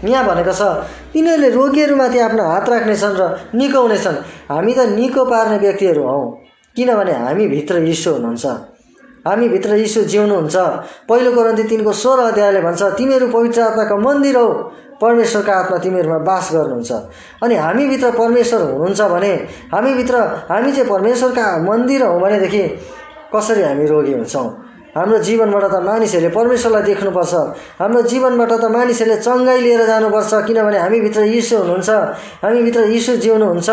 यहाँ 0.04 0.24
भनेको 0.26 0.52
छ 0.52 0.62
तिनीहरूले 1.12 1.48
रोगीहरूमाथि 1.50 2.18
आफ्नो 2.18 2.42
हात 2.44 2.68
राख्नेछन् 2.68 3.16
र 3.18 3.22
निको 3.54 3.78
हुनेछन् 3.82 4.18
हामी 4.50 4.72
त 4.74 4.78
निको 4.94 5.24
पार्ने 5.24 5.58
व्यक्तिहरू 5.58 6.02
हौँ। 6.02 6.24
किनभने 6.76 7.12
हामीभित्र 7.12 7.82
यीशु 7.82 8.10
हुनुहुन्छ। 8.10 8.46
हामीभित्र 9.26 9.74
यीशु 9.74 10.00
जिउनुहुन्छ। 10.12 10.56
पहिलो 11.08 11.30
करन्ती 11.34 11.62
तिनको 11.68 11.92
सोह्र 11.92 12.20
अध्यायले 12.30 12.60
भन्छ 12.62 12.82
तिमीहरू 12.98 13.26
पवित्र 13.28 13.60
आत्माको 13.60 13.96
मन्दिर 13.98 14.36
हौ। 14.36 14.48
परमेश्वरको 15.02 15.52
आत्मा 15.52 15.78
तिमीहरूमा 15.78 16.18
बास 16.22 16.50
गर्नुहुन्छ। 16.52 16.92
अनि 17.42 17.54
हामीभित्र 17.54 18.10
परमेश्वर 18.10 18.60
हुनुहुन्छ 18.62 19.00
भने 19.14 19.32
हामीभित्र 19.74 20.14
हामी 20.50 20.72
चाहिँ 20.72 20.88
परमेश्वरका 20.90 21.44
मन्दिर 21.66 22.02
हौँ 22.02 22.20
भनेदेखि 22.20 22.62
कसरी 23.34 23.62
हामी 23.62 23.86
रोगी 23.86 24.12
हुन्छौँ? 24.12 24.46
हाम्रो 24.96 25.18
जीवनबाट 25.18 25.64
त 25.72 25.76
मानिसहरूले 25.84 26.30
परमेश्वरलाई 26.34 26.82
देख्नुपर्छ। 26.82 27.34
हाम्रो 27.80 28.02
जीवनबाट 28.10 28.52
त 28.52 28.64
मानिसहरूले 28.76 29.16
चङ्गाई 29.20 29.60
लिएर 29.60 29.82
जानुपर्छ 29.86 30.32
किनभने 30.46 30.78
हामीभित्र 30.78 31.20
यीशु 31.34 31.54
हुनुहुन्छ 31.58 31.90
हामीभित्र 32.44 32.80
यीशु 32.94 33.16
जिउनुहुन्छ। 33.22 33.70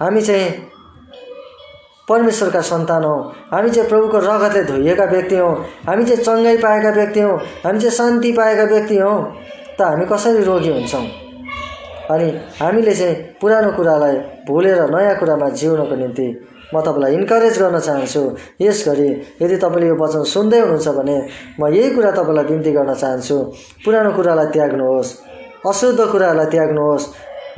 हामी 0.00 0.22
चाहिँ 0.22 0.46
परमेश्वरका 2.08 2.60
सन्तान 2.60 3.04
हौँ। 3.04 3.20
हामी 3.52 3.70
चाहिँ 3.70 3.88
प्रभुको 3.88 4.18
रगतले 4.18 4.62
धोइएका 4.64 5.04
व्यक्ति 5.04 5.36
हौँ। 5.36 5.54
हामी 5.88 6.04
चाहिँ 6.04 6.24
चङ्गाई 6.24 6.56
पाएका 6.56 6.90
व्यक्ति 6.90 7.20
हौँ। 7.20 7.36
हामी 7.64 7.78
चाहिँ 7.80 7.96
शान्ति 7.96 8.32
पाएका 8.32 8.64
व्यक्ति 8.64 8.96
हौँ। 8.98 9.18
त 9.78 9.80
हामी 9.82 10.04
कसरी 10.06 10.42
रोगी 10.44 10.70
हुन्छौँ? 10.72 11.04
अनि 12.10 12.28
हामीले 12.60 12.94
चाहिँ 12.94 13.14
पुरानो 13.40 13.70
कुरालाई 13.72 14.16
भुलेर 14.48 14.80
नयाँ 14.90 15.18
कुरामा 15.18 15.48
जिउनको 15.48 15.96
निम्ति 15.96 16.26
म 16.74 16.80
तपाईँलाई 16.80 17.12
इन्करेज 17.14 17.58
गर्न 17.58 17.78
चाहन्छु। 17.78 18.22
यस 18.60 18.78
घरि 18.88 19.08
यदि 19.42 19.56
तपाईँले 19.56 19.86
यो 19.88 19.96
वचन 19.96 20.22
सुन्दै 20.34 20.60
हुनुहुन्छ 20.60 20.88
भने 20.98 21.16
म 21.60 21.62
यही 21.72 21.90
कुरा 21.94 22.10
तपाईँलाई 22.18 22.44
बिन्ती 22.44 22.70
गर्न 22.76 22.94
चाहन्छु। 22.94 23.36
पुरानो 23.84 24.10
कुरालाई 24.16 24.46
त्याग्नुहोस् 24.54 25.10
अशुद्ध 25.66 26.00
कुराहरूलाई 26.12 26.48
त्याग्नुहोस् 26.52 27.06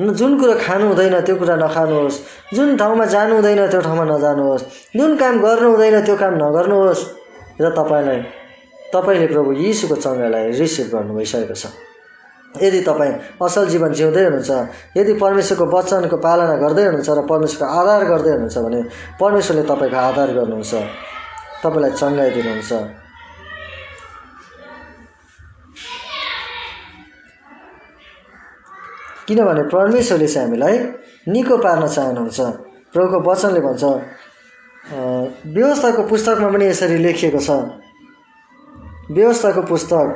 जुन 0.01 0.33
कुरो 0.41 0.55
खानु 0.65 0.87
हुँदैन 0.89 1.21
त्यो 1.27 1.37
कुरा 1.37 1.57
नखानुहोस् 1.61 2.17
जुन 2.55 2.77
ठाउँमा 2.81 3.05
जानु 3.05 3.35
हुँदैन 3.35 3.67
त्यो 3.69 3.81
ठाउँमा 3.85 4.05
नजानुहोस् 4.15 4.65
जुन 4.97 5.11
काम 5.17 5.35
गर्नु 5.45 5.69
हुँदैन 5.71 5.97
त्यो 6.07 6.17
काम 6.17 6.35
नगर्नुहोस्। 6.41 7.03
र 7.61 7.69
तपाईँलाई 7.77 8.21
तपाईँले 8.95 9.27
प्रभु 9.27 9.51
यीशुको 9.61 9.97
चङ्गालाई 10.01 10.51
रिसिभ 10.57 10.87
गर्नु 10.95 11.13
भइसकेको 11.15 11.55
छ। 11.55 11.90
यदि 12.51 12.81
तपाईँ 12.83 13.15
असल 13.47 13.65
जीवन 13.71 13.93
जिउँदै 13.95 14.25
हुनुहुन्छ 14.27 14.51
यदि 14.99 15.13
परमेश्वरको 15.23 15.65
वचनको 15.71 16.17
पालना 16.19 16.57
गर्दै 16.63 16.85
हुनुहुन्छ 16.91 17.11
र 17.19 17.23
परमेश्वरको 17.31 17.67
आधार 17.79 18.03
गर्दै 18.11 18.31
हुनुहुन्छ 18.35 18.59
भने 18.67 18.81
परमेश्वरले 19.23 19.63
तपाईँको 19.71 19.99
आधार 20.09 20.29
गर्नुहुन्छ। 20.39 20.73
तपाईँलाई 21.63 21.93
चङ्गाइ 22.01 22.31
दिनुहुन्छ। 22.37 22.73
किनभने 29.29 29.63
परमेश्वरले 29.71 30.27
चाहिँ 30.27 30.47
हामीलाई 30.49 30.77
निको 31.31 31.57
पार्न 31.63 31.87
चाहनुहुन्छ। 31.87 32.41
प्रभुको 32.91 33.19
वचनले 33.31 33.61
भन्छ 33.63 33.85
व्यवस्थाको 35.55 36.03
पुस्तकमा 36.11 36.49
पनि 36.51 36.67
यसरी 36.67 36.99
लेखिएको 36.99 37.41
छ। 37.47 37.51
व्यवस्थाको 39.15 39.63
पुस्तक 39.71 40.07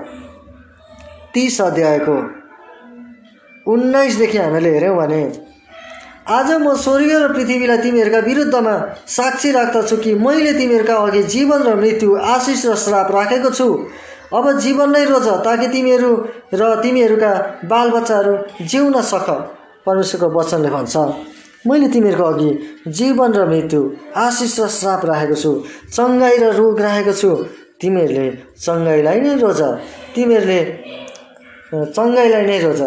तिस 1.35 1.61
अध्यायको 1.61 2.16
उन्नाइसदेखि 3.66 4.38
हामीले 4.38 4.70
हेऱ्यौँ 4.70 4.97
भने 4.97 5.23
आज 6.31 6.51
म 6.57 6.75
स्वर्ग 6.79 7.11
र 7.12 7.33
पृथ्वीलाई 7.33 7.79
तिमीहरूका 7.79 8.18
विरुद्धमा 8.27 8.75
साक्षी 9.09 9.51
राख्दछु 9.53 9.97
कि 9.97 10.14
मैले 10.16 10.53
तिमीहरूका 10.59 10.94
अघि 10.97 11.23
जीवन 11.35 11.62
र 11.62 11.75
मृत्यु 11.77 12.14
आशिष 12.35 12.64
र 12.66 12.75
श्राप 12.85 13.11
राखेको 13.12 13.51
छु। 13.51 13.68
अब 14.33 14.47
जीवन 14.59 14.90
नै 14.90 15.05
रोज 15.05 15.29
ताकि 15.44 15.66
तिमीहरू 15.68 16.12
र 16.55 16.62
तिमीहरूका 16.83 17.33
बालबच्चाहरू 17.66 18.35
जिउन 18.70 19.01
सक 19.03 19.29
परमेश्वरको 19.87 20.29
वचनले 20.38 20.70
भन्छ 20.70 20.97
मैले 21.66 21.88
तिमीहरूको 21.88 22.25
अघि 22.25 22.51
जीवन 22.99 23.33
र 23.33 23.47
मृत्यु 23.49 23.81
आशिष 24.25 24.59
र 24.61 24.68
श्राप 24.79 25.05
राखेको 25.07 25.37
छु 25.42 25.53
चङ्गाई 25.92 26.37
र 26.38 26.55
रोग 26.57 26.81
राखेको 26.81 27.12
छु। 27.12 27.31
तिमीहरूले 27.81 28.27
चङ्गाईलाई 28.64 29.20
नै 29.20 29.35
रोज 29.37 29.61
तिमीहरूले 30.14 30.61
चङ्गाईलाई 31.97 32.45
नै 32.51 32.59
रोज। 32.65 32.83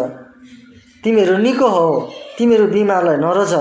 तिमीहरू 1.04 1.36
निको 1.44 1.68
हौ 1.68 1.86
तिमीहरू 2.38 2.66
बिमारलाई 2.74 3.16
नरोज। 3.16 3.54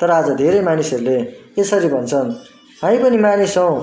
तर 0.00 0.10
आज 0.10 0.26
धेरै 0.40 0.60
मानिसहरूले 0.68 1.18
यसरी 1.58 1.88
भन्छन् 1.94 2.28
हामी 2.82 2.98
पनि 3.02 3.18
मानिस 3.18 3.56
हौँ। 3.58 3.76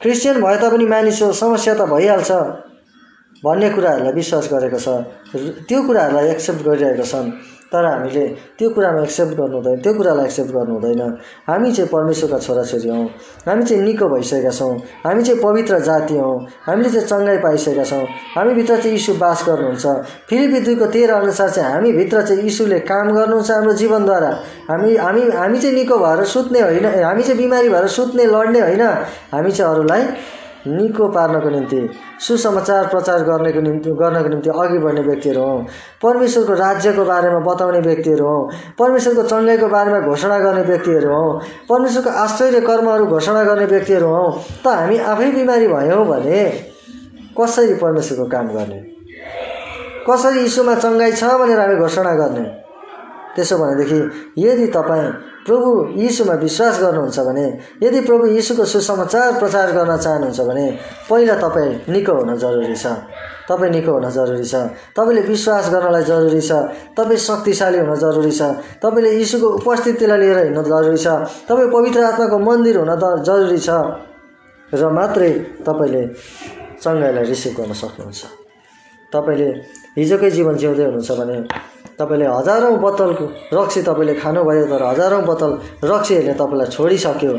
क्रिस्चियन 0.00 0.36
भए 0.42 0.56
तापनि 0.62 0.86
मानिस 0.86 1.22
हो 1.22 1.32
समस्या 1.32 1.74
त 1.74 1.82
भइहाल्छ। 1.92 2.30
भन्ने 3.44 3.68
कुराहरूलाई 3.70 4.12
विश्वास 4.12 4.44
गरेको 4.52 4.78
छ। 4.78 4.88
त्यो 5.68 5.78
कुराहरूलाई 5.86 6.26
एक्सेप्ट 6.30 6.60
गरिरहेका 6.66 7.04
छन्। 7.04 7.26
तर 7.74 7.84
हामीले 7.84 8.26
त्यो 8.58 8.70
कुरामा 8.70 9.02
एक्सेप्ट 9.02 9.32
गर्नु 9.34 9.56
हुँदैन 9.58 9.80
त्यो 9.82 9.92
कुरालाई 9.94 10.24
एक्सेप्ट 10.24 10.50
गर्नु 10.54 10.74
हुँदैन। 10.74 11.00
हामी 11.50 11.72
चाहिँ 11.72 11.90
परमेश्वरका 11.90 12.38
छोराछोरी 12.38 12.88
हौँ। 12.88 13.06
हामी 13.48 13.64
चाहिँ 13.64 13.82
निको 13.82 14.08
भइसकेका 14.08 14.50
छौँ। 14.50 14.78
हामी 15.06 15.22
चाहिँ 15.22 15.40
पवित्र 15.42 15.78
जाति 15.82 16.14
हौँ। 16.14 16.36
हामीले 16.66 16.90
चाहिँ 16.90 17.06
चङ्गाइ 17.08 17.38
पाइसकेका 17.42 17.84
छौँ। 17.84 18.04
हामीभित्र 18.36 18.76
चाहिँ 18.76 18.92
यीशु 18.92 19.14
बास 19.18 19.44
गर्नुहुन्छ। 19.48 19.86
फेरि 20.30 20.60
दुईको 20.60 20.86
तेह्र 20.86 21.12
अनुसार 21.12 21.50
चाहिँ 21.50 21.72
हामीभित्र 21.72 22.22
चाहिँ 22.22 22.42
यीशुले 22.42 22.78
काम 22.86 23.10
गर्नुहुन्छ 23.10 23.50
हाम्रो 23.50 23.72
जीवनद्वारा। 23.72 24.30
हामी 24.70 24.96
हामी 24.96 25.22
हामी 25.30 25.58
चाहिँ 25.58 25.74
निको 25.74 25.98
भएर 25.98 26.24
सुत्ने 26.24 26.60
होइन 26.60 26.86
हामी 27.04 27.22
चाहिँ 27.22 27.38
बिमारी 27.42 27.68
भएर 27.68 27.86
सुत्ने 27.90 28.24
लड्ने 28.26 28.60
होइन। 28.60 28.82
हामी 29.34 29.50
चाहिँ 29.50 29.74
अरूलाई 29.74 30.02
निको 30.66 31.08
पार्नको 31.08 31.50
निम्ति 31.50 31.80
सुसमाचार 32.26 32.86
प्रचार 32.86 33.22
गर्नेको 33.24 33.60
निम्ति 33.60 33.90
गर्नको 34.00 34.28
निम्ति 34.28 34.50
अघि 34.50 34.78
बढ्ने 34.78 35.00
व्यक्तिहरू 35.00 35.42
हौँ 35.42 35.64
परमेश्वरको 36.02 36.54
राज्यको 36.54 37.04
बारेमा 37.04 37.40
बताउने 37.48 37.80
व्यक्तिहरू 37.80 38.26
हौँ 38.26 38.42
परमेश्वरको 38.78 39.22
चङ्गाइको 39.22 39.68
बारेमा 39.68 40.00
घोषणा 40.00 40.38
गर्ने 40.38 40.62
व्यक्तिहरू 40.62 41.10
हौँ 41.14 41.40
परमेश्वरको 41.68 42.10
आश्चर्य 42.24 42.60
कर्महरू 42.60 43.06
घोषणा 43.06 43.44
गर्ने 43.44 43.66
व्यक्तिहरू 43.74 44.08
हौँ 44.08 44.30
त 44.64 44.66
हामी 44.66 44.98
आफै 45.12 45.30
बिमारी 45.32 45.68
भयौँ 45.68 46.04
भने 46.06 46.42
कसरी 47.40 47.74
परमेश्वरको 47.74 48.24
काम 48.30 48.48
गर्ने? 48.48 48.80
कसरी 50.08 50.40
यीशुमा 50.40 50.74
चङ्गाइ 50.74 51.12
छ 51.12 51.24
भनेर 51.40 51.60
हामी 51.60 51.76
घोषणा 51.76 52.12
गर्ने? 52.14 52.44
त्यसो 53.36 53.58
भनेदेखि 53.58 54.00
यदि 54.38 54.66
तपाईँ 54.76 55.08
प्रभु 55.46 55.70
यीशुमा 56.00 56.34
विश्वास 56.40 56.80
गर्नुहुन्छ 56.80 57.18
भने 57.28 57.46
यदि 57.82 58.00
प्रभु 58.00 58.26
यीशुको 58.26 58.64
सुसमाचार 58.64 59.32
प्रचार 59.38 59.72
गर्न 59.76 59.96
चाहनुहुन्छ 59.96 60.40
भने 60.40 60.66
पहिला 61.10 61.34
तपाईँ 61.44 61.92
निको 61.92 62.12
हुन 62.18 62.36
जरुरी 62.40 62.76
छ। 62.76 62.86
तपाईँ 63.48 63.70
निको 63.72 63.92
हुन 63.92 64.08
जरुरी 64.10 64.44
छ। 64.44 64.54
तपाईँले 64.96 65.22
विश्वास 65.28 65.68
गर्नलाई 65.72 66.04
जरुरी 66.04 66.40
छ। 66.40 66.52
तपाईँ 66.96 67.18
शक्तिशाली 67.28 67.78
हुन 67.78 67.94
जरुरी 67.94 68.32
छ। 68.32 68.42
तपाईँले 68.80 69.10
यीशुको 69.20 69.48
उपस्थितिलाई 69.60 70.18
लिएर 70.18 70.38
हिँड्न 70.48 70.62
जरुरी 70.64 70.96
छ। 70.96 71.06
तपाईँ 71.44 71.68
पवित्र 71.68 72.00
आत्माको 72.08 72.38
मन्दिर 72.40 72.76
हुन 72.80 72.92
त 72.96 73.04
जरुरी 73.28 73.60
छ 73.60 73.70
र 74.72 74.82
मात्रै 74.96 75.30
तपाईँले 75.60 76.02
चङ्गाइलाई 76.80 77.24
रिसिभ 77.28 77.52
गर्न 77.60 77.72
सक्नुहुन्छ। 77.76 78.20
तपाईँले 79.12 79.48
हिजोकै 79.98 80.30
जीवन 80.30 80.54
जिउँदै 80.56 80.84
हुनुहुन्छ 80.88 81.10
भने 81.20 81.36
तपाईँले 81.98 82.26
हजारौँ 82.26 82.76
बोतलको 82.78 83.24
रक्सी 83.54 83.82
तपाईँले 83.82 84.14
खानुभयो 84.14 84.64
तर 84.66 84.82
हजारौँ 84.82 85.22
बोतल 85.24 85.50
रक्सीहरूले 85.84 86.34
तपाईँलाई 86.34 86.68
छोडिसक्यो। 86.74 87.32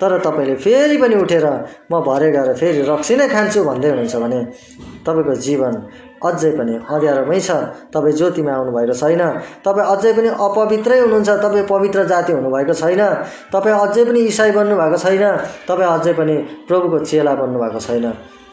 तर 0.00 0.18
तपाईँले 0.18 0.54
फेरि 0.58 0.96
पनि 0.98 1.14
उठेर 1.14 1.46
म 1.90 2.00
भरे 2.02 2.30
गएर 2.34 2.52
फेरि 2.58 2.82
रक्सी 2.82 3.14
नै 3.16 3.28
खान्छु 3.28 3.60
भन्दै 3.64 3.88
हुनुहुन्छ 3.88 4.16
भने 4.16 4.40
तपाईँको 5.06 5.34
जीवन 5.46 5.74
अझै 6.22 6.50
पनि 6.58 6.74
अँध्यारोमै 6.82 7.38
छ। 7.40 7.50
तपाईँ 7.94 8.14
ज्योतिमा 8.18 8.52
आउनुभएको 8.52 8.94
छैन। 8.94 9.22
तपाईँ 9.64 9.86
अझै 9.86 10.12
पनि 10.12 10.28
अपवित्रै 10.28 10.98
हुनुहुन्छ। 11.00 11.30
तपाईँ 11.44 11.66
पवित्र 11.70 12.00
जाति 12.10 12.32
हुनुभएको 12.32 12.74
छैन। 12.74 13.02
तपाईँ 13.54 13.76
अझै 13.78 14.02
पनि 14.04 14.20
इसाई 14.30 14.50
बन्नुभएको 14.52 14.98
छैन। 14.98 15.24
तपाईँ 15.66 15.90
अझै 15.94 16.12
पनि 16.18 16.34
प्रभुको 16.68 16.98
चेला 17.06 17.32
बन्नुभएको 17.34 17.80
छैन। 17.80 18.06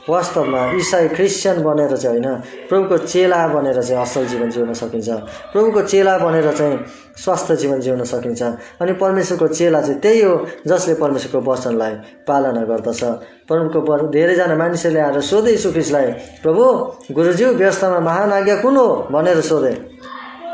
वास्तवमा 0.08 0.62
इसाई 0.80 1.08
क्रिस्चियन 1.10 1.62
बनेर 1.64 1.96
चाहिँ 1.98 2.20
होइन 2.20 2.36
प्रभुको 2.70 2.98
चेला 3.04 3.48
बनेर 3.48 3.82
चाहिँ 3.82 4.02
असल 4.02 4.26
जीवन 4.26 4.50
जिउन 4.50 4.74
सकिन्छ। 4.74 5.10
प्रभुको 5.54 5.82
चेला 5.82 6.18
बनेर 6.18 6.52
चाहिँ 6.52 6.78
स्वास्थ्य 7.18 7.56
जीवन 7.56 7.80
जिउन 7.80 8.04
सकिन्छ। 8.04 8.42
अनि 8.82 8.94
परमेश्वरको 8.94 9.48
चेला 9.50 9.82
चाहिँ 9.82 10.00
त्यही 10.00 10.22
हो 10.22 10.34
जसले 10.68 10.94
परमेश्वरको 10.96 11.40
वचनलाई 11.52 11.94
पालना 12.28 12.62
गर्दछ। 12.66 13.04
प्रभुको 13.48 14.08
धेरैजना 14.10 14.56
मानिसहरूले 14.56 15.02
आएर 15.02 15.20
सोधे 15.22 15.58
सुफिसलाई 15.58 16.12
प्रभु 16.44 16.64
गुरुज्यू 17.12 17.54
व्यवस्थामा 17.54 18.00
महान 18.00 18.32
आज्ञा 18.34 18.56
कुन 18.62 18.78
हो? 18.78 18.88
भनेर 19.12 19.42
सोधे। 19.42 19.74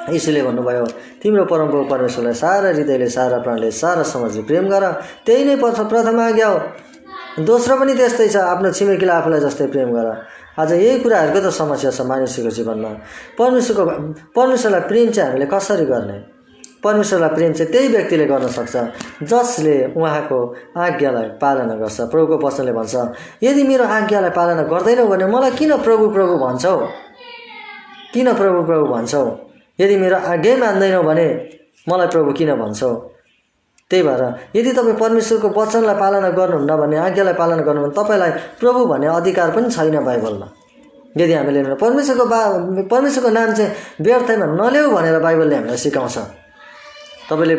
यीशुले 0.06 0.42
भन्नुभयो 0.44 0.86
तिम्रो 1.22 1.44
परमप्रभु 1.46 1.84
परमेश्वरलाई 1.90 2.34
सारा 2.34 2.70
हृदयले 2.70 3.08
सारा 3.10 3.38
प्राणले 3.42 3.72
सारा 3.72 4.04
समाजले 4.04 4.42
प्रेम 4.44 4.68
गर। 4.70 4.84
त्यही 5.26 5.44
नै 5.46 5.56
प्रथम 5.56 6.20
आज्ञा 6.20 6.48
हो। 6.48 6.60
दोस्रो 7.36 7.76
पनि 7.76 7.94
त्यस्तै 8.00 8.28
छ 8.32 8.38
आफ्नो 8.40 8.72
छिमेकीलाई 8.72 9.16
आफूलाई 9.20 9.40
जस्तै 9.44 9.68
प्रेम 9.68 9.92
गर। 9.92 10.08
आज 10.56 10.72
यही 10.72 11.00
कुराहरूको 11.04 11.40
त 11.44 11.52
समस्या 11.52 11.92
छ 11.92 12.02
मानिसको 12.08 12.48
जीवनमा। 12.48 12.90
परमेश्वरको 13.36 13.84
परमेश्वरलाई 14.32 14.82
प्रेम 14.88 15.12
चाहिँ 15.12 15.30
हामीले 15.30 15.46
कसरी 15.52 15.86
गर्ने? 15.86 16.18
परमेश्वरलाई 16.80 17.32
प्रेम 17.36 17.52
चाहिँ 17.60 17.72
त्यही 17.72 17.88
व्यक्तिले 17.92 18.26
गर्न 18.32 18.48
सक्छ 18.56 18.76
जसले 19.28 19.76
उहाँको 20.00 20.40
आज्ञालाई 20.80 21.28
पालना 21.44 21.76
गर्छ। 21.76 22.08
प्रभुको 22.08 22.36
वचनले 22.40 22.72
भन्छ 22.72 22.96
यदि 23.44 23.64
मेरो 23.68 23.84
आज्ञालाई 23.84 24.32
पालना 24.32 24.64
गर्दैनौ 24.72 25.06
भने 25.12 25.26
मलाई 25.28 25.52
किन 25.60 25.72
प्रभु 25.84 26.06
प्रभु 26.16 26.34
भन्छौ? 26.40 26.76
किन 28.14 28.28
प्रभु 28.40 28.64
प्रभु 28.64 28.86
भन्छौ? 28.96 29.24
यदि 29.80 29.96
मेरो 30.00 30.18
आज्ञै 30.24 30.56
मान्दैनौ 30.56 31.04
भने 31.04 31.28
मलाई 31.90 32.08
प्रभु 32.08 32.32
किन 32.32 32.56
भन्छौ? 32.56 32.92
त्यही 33.92 34.04
भएर 34.04 34.22
यदि 34.56 34.72
तपाईँ 34.72 34.98
परमेश्वरको 34.98 35.48
वचनलाई 35.60 35.96
पालना 36.02 36.30
गर्नुहुन्न 36.40 36.72
भने 36.82 36.98
आज्ञालाई 36.98 37.34
पालना 37.42 37.64
गर्नु 37.68 37.82
भने 37.82 37.94
तपाईँलाई 37.94 38.32
प्रभु 38.60 38.86
भन्ने 38.92 39.08
अधिकार 39.08 39.52
पनि 39.56 39.70
छैन 39.70 39.98
बाइबलमा। 40.06 40.48
यदि 41.16 41.34
हामीले 41.34 41.76
परमेश्वरको 41.86 42.26
बा 42.26 42.40
परमेश्वरको 42.92 43.30
नाम 43.30 43.54
चाहिँ 43.54 43.72
व्यर्थमा 44.02 44.46
नल्याऊ 44.60 44.90
भनेर 44.96 45.20
बाइबलले 45.22 45.56
हामीलाई 45.56 45.78
सिकाउँछ। 45.78 46.18
तपाईँले 47.30 47.56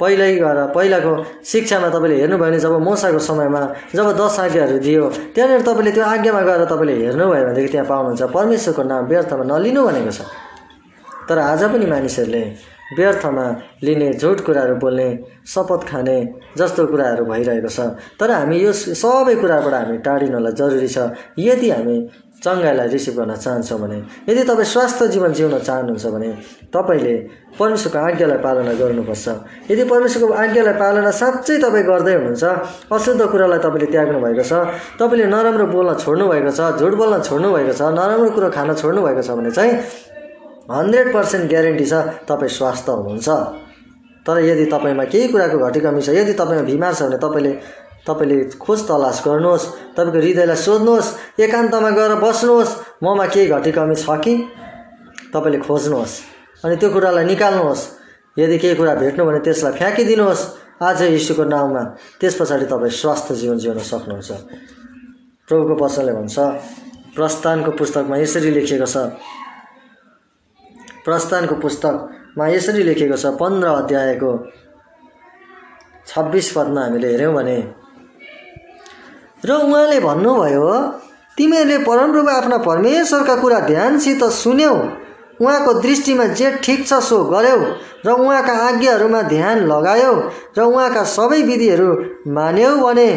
पहिल्यै 0.00 0.34
गएर 0.42 0.58
पहिलाको 0.74 1.12
शिक्षामा 1.46 1.88
तपाईँले 1.94 2.16
हेर्नुभयो 2.20 2.42
भने 2.42 2.58
जब 2.58 2.74
मोसाको 2.82 3.18
समयमा 3.22 3.60
जब 3.94 4.06
दस 4.18 4.38
आज्ञाहरू 4.40 4.78
दियो 4.82 5.04
त्यहाँनिर 5.34 5.62
तपाईँले 5.62 5.90
त्यो 5.94 6.04
आज्ञामा 6.04 6.40
गएर 6.48 6.64
तपाईँले 6.66 6.94
हेर्नुभयो 7.06 7.44
भनेदेखि 7.46 7.70
त्यहाँ 7.72 7.86
पाउनुहुन्छ 7.86 8.22
परमेश्वरको 8.36 8.82
नाम 8.90 9.02
व्यर्थमा 9.06 9.44
नलिनु 9.52 9.80
भनेको 9.86 10.12
छ। 10.18 10.20
तर 11.28 11.38
आज 11.38 11.62
पनि 11.72 11.86
मानिसहरूले 11.86 12.42
व्यर्थमा 12.96 13.46
लिने 13.82 14.12
झुट 14.12 14.40
कुराहरू 14.46 14.74
बोल्ने 14.82 15.08
शपथ 15.54 15.88
खाने 15.90 16.18
जस्तो 16.58 16.86
कुराहरू 16.86 17.24
भइरहेको 17.24 17.68
छ। 17.68 17.80
तर 18.20 18.30
हामी 18.30 18.58
यो 18.64 18.72
सबै 18.72 19.34
कुराबाट 19.42 19.74
हामी 19.74 19.98
टाढिनलाई 20.06 20.52
जरुरी 20.60 20.88
छ। 20.88 20.98
यदि 21.38 21.70
हामी 21.70 21.96
चङ्गाइलाई 22.44 22.88
रिसिभ 22.90 23.14
गर्न 23.16 23.34
चाहन्छौँ 23.38 23.78
भने 23.80 23.96
यदि 24.28 24.42
तपाईँ 24.44 24.66
स्वास्थ्य 24.66 25.08
जीवन 25.08 25.32
जिउन 25.32 25.58
चाहनुहुन्छ 25.58 26.06
भने 26.14 26.30
तपाईँले 26.74 27.14
परमेश्वरको 27.58 27.98
आज्ञालाई 27.98 28.38
पालना 28.42 28.72
गर्नुपर्छ। 28.82 29.26
यदि 29.70 29.84
परमेश्वरको 29.92 30.32
आज्ञालाई 30.42 30.74
पालना 30.82 31.10
साँच्चै 31.22 31.58
तपाईँ 31.62 31.86
गर्दै 31.86 32.14
हुनुहुन्छ 32.18 32.44
अशुद्ध 32.90 33.22
कुरालाई 33.32 33.58
तपाईँले 33.62 33.88
त्याग्नु 33.94 34.18
भएको 34.26 34.44
छ 34.50 34.52
तपाईँले 34.98 35.26
नराम्रो 35.30 35.66
बोल्न 35.70 35.94
छोड्नु 36.02 36.24
भएको 36.32 36.50
छ 36.50 36.60
झुट 36.82 36.94
बोल्न 36.98 37.22
छोड्नु 37.22 37.48
भएको 37.54 37.74
छ 37.78 37.82
नराम्रो 37.98 38.30
कुरो 38.34 38.48
खान 38.50 38.74
छोड्नु 38.74 39.00
भएको 39.06 39.22
छ 39.22 39.38
भने 39.38 39.50
चाहिँ 39.50 39.72
हन्ड्रेड 40.70 41.12
पर्सेन्ट 41.14 41.48
ग्यारेन्टी 41.50 41.84
छ 41.84 41.94
तपाईँ 42.28 42.52
स्वास्थ्य 42.58 42.92
हुनुहुन्छ। 42.92 43.28
तर 44.26 44.38
यदि 44.44 44.64
तपाईँमा 44.72 45.04
केही 45.04 45.28
कुराको 45.28 45.58
घटी 45.58 45.80
कमी 45.80 46.02
छ 46.02 46.08
यदि 46.14 46.32
तपाईँमा 46.38 46.64
बिमार 46.70 46.94
छ 46.94 47.02
भने 47.02 47.18
तपाईँले 47.18 47.52
तपाईँले 48.06 48.36
खोज 48.62 48.80
तलास 48.88 49.22
गर्नुहोस् 49.26 49.66
तपाईँको 49.96 50.18
हृदयलाई 50.18 50.56
सोध्नुहोस् 50.56 51.40
एकान्तमा 51.40 51.90
गएर 51.98 52.14
बस्नुहोस् 52.22 52.72
ममा 53.02 53.26
केही 53.34 53.46
घटी 53.50 53.72
कमी 53.72 53.94
छ 53.94 54.06
कि? 54.22 54.34
तपाईँले 55.34 55.58
खोज्नुहोस् 55.66 56.14
अनि 56.64 56.76
त्यो 56.76 56.88
कुरालाई 56.94 57.24
निकाल्नुहोस्। 57.24 57.82
यदि 58.36 58.58
केही 58.58 58.74
कुरा 58.78 58.94
भेट्नु 59.02 59.24
भने 59.26 59.40
त्यसलाई 59.46 59.72
फ्याँकिदिनुहोस्। 59.78 60.42
आज 60.82 61.02
यीशुको 61.02 61.44
नाउँमा 61.44 61.82
त्यस 62.20 62.34
पछाडि 62.38 62.66
तपाईँ 62.66 62.90
स्वास्थ्य 62.90 63.34
जीवन 63.34 63.58
जिउन 63.58 63.78
सक्नुहुन्छ। 63.78 64.30
प्रभुको 65.48 65.74
वचनले 65.84 66.12
भन्छ 66.12 66.36
प्रस्थानको 67.14 67.70
पुस्तकमा 67.78 68.16
यसरी 68.18 68.50
लेखिएको 68.50 68.86
छ 68.86 68.96
प्रस्थानको 71.04 71.54
पुस्तकमा 71.54 72.48
यसरी 72.48 72.82
लेखिएको 72.82 73.16
छ 73.16 73.26
पन्ध्र 73.40 73.68
अध्यायको 73.80 74.32
छब्बिस 76.06 76.50
पदमा 76.52 76.80
हामीले 76.84 77.08
हेऱ्यौँ 77.10 77.34
भने 77.34 77.58
र 79.44 79.50
उहाँले 79.52 79.98
भन्नुभयो 80.00 80.66
तिमीहरूले 81.38 81.78
परमप्रभु 81.84 82.30
आफ्ना 82.30 82.58
परमेश्वरका 82.68 83.36
कुरा 83.36 83.60
ध्यानसित 83.66 84.24
सुन्यौ। 84.24 84.74
उहाँको 85.40 85.72
दृष्टिमा 85.80 86.24
जे 86.38 86.50
ठिक 86.62 86.86
छ 86.86 87.00
सो 87.02 87.22
गर्यौ 87.24 87.58
र 88.06 88.10
उहाँका 88.12 88.52
आज्ञाहरूमा 88.66 89.22
ध्यान 89.22 89.58
लगायौ 89.66 90.12
र 90.58 90.60
उहाँका 90.62 91.02
सबै 91.08 91.42
विधिहरू 91.42 91.90
मान्यौ 92.32 92.76
भने 92.76 93.08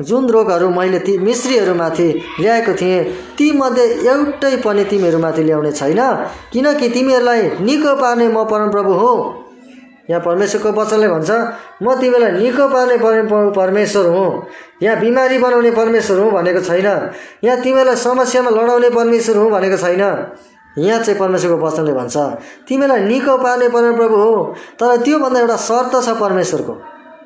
जुन 0.00 0.28
रोगहरू 0.30 0.68
मैले 0.70 0.98
ती 0.98 1.18
मिश्रीहरूमाथि 1.18 2.08
ल्याएको 2.40 2.72
थिएँ 2.80 3.02
तीमध्ये 3.38 3.84
एउटै 4.06 4.56
पनि 4.64 4.84
तिमीहरूमाथि 4.84 5.42
ल्याउने 5.42 5.72
छैन 5.72 6.00
किनकि 6.52 6.88
तिमीहरूलाई 6.88 7.42
निको 7.60 7.96
पार्ने 7.96 8.28
म 8.28 8.44
परमप्रभु 8.44 8.92
हो। 8.92 9.14
यहाँ 10.10 10.20
परमेश्वरको 10.20 10.70
वचनले 10.80 11.08
भन्छ 11.08 11.30
म 11.82 11.94
तिमीलाई 12.00 12.32
निको 12.32 12.68
पार्ने 12.68 12.96
परमेश्वर 13.56 14.06
हुँ। 14.06 14.30
यहाँ 14.82 15.00
बिमारी 15.00 15.38
बनाउने 15.38 15.70
परमेश्वर 15.70 16.18
हुँ 16.18 16.30
भनेको 16.32 16.60
छैन। 16.60 16.88
यहाँ 17.44 17.60
तिमीलाई 17.62 17.96
समस्यामा 17.96 18.50
लडाउने 18.50 18.90
परमेश्वर 18.90 19.36
हुँ 19.36 19.50
भनेको 19.50 19.76
छैन। 19.76 20.02
यहाँ 20.78 21.02
चाहिँ 21.02 21.18
परमेश्वरको 21.18 21.56
वचनले 21.64 21.92
भन्छ 21.92 22.16
तिमीलाई 22.68 23.00
निको 23.04 23.36
पार्ने 23.38 23.68
परमप्रभु 23.68 24.16
हो 24.16 24.34
तर 24.80 24.96
त्योभन्दा 25.04 25.40
एउटा 25.40 25.56
शर्त 25.68 25.94
छ 26.04 26.16
परमेश्वरको। 26.20 26.72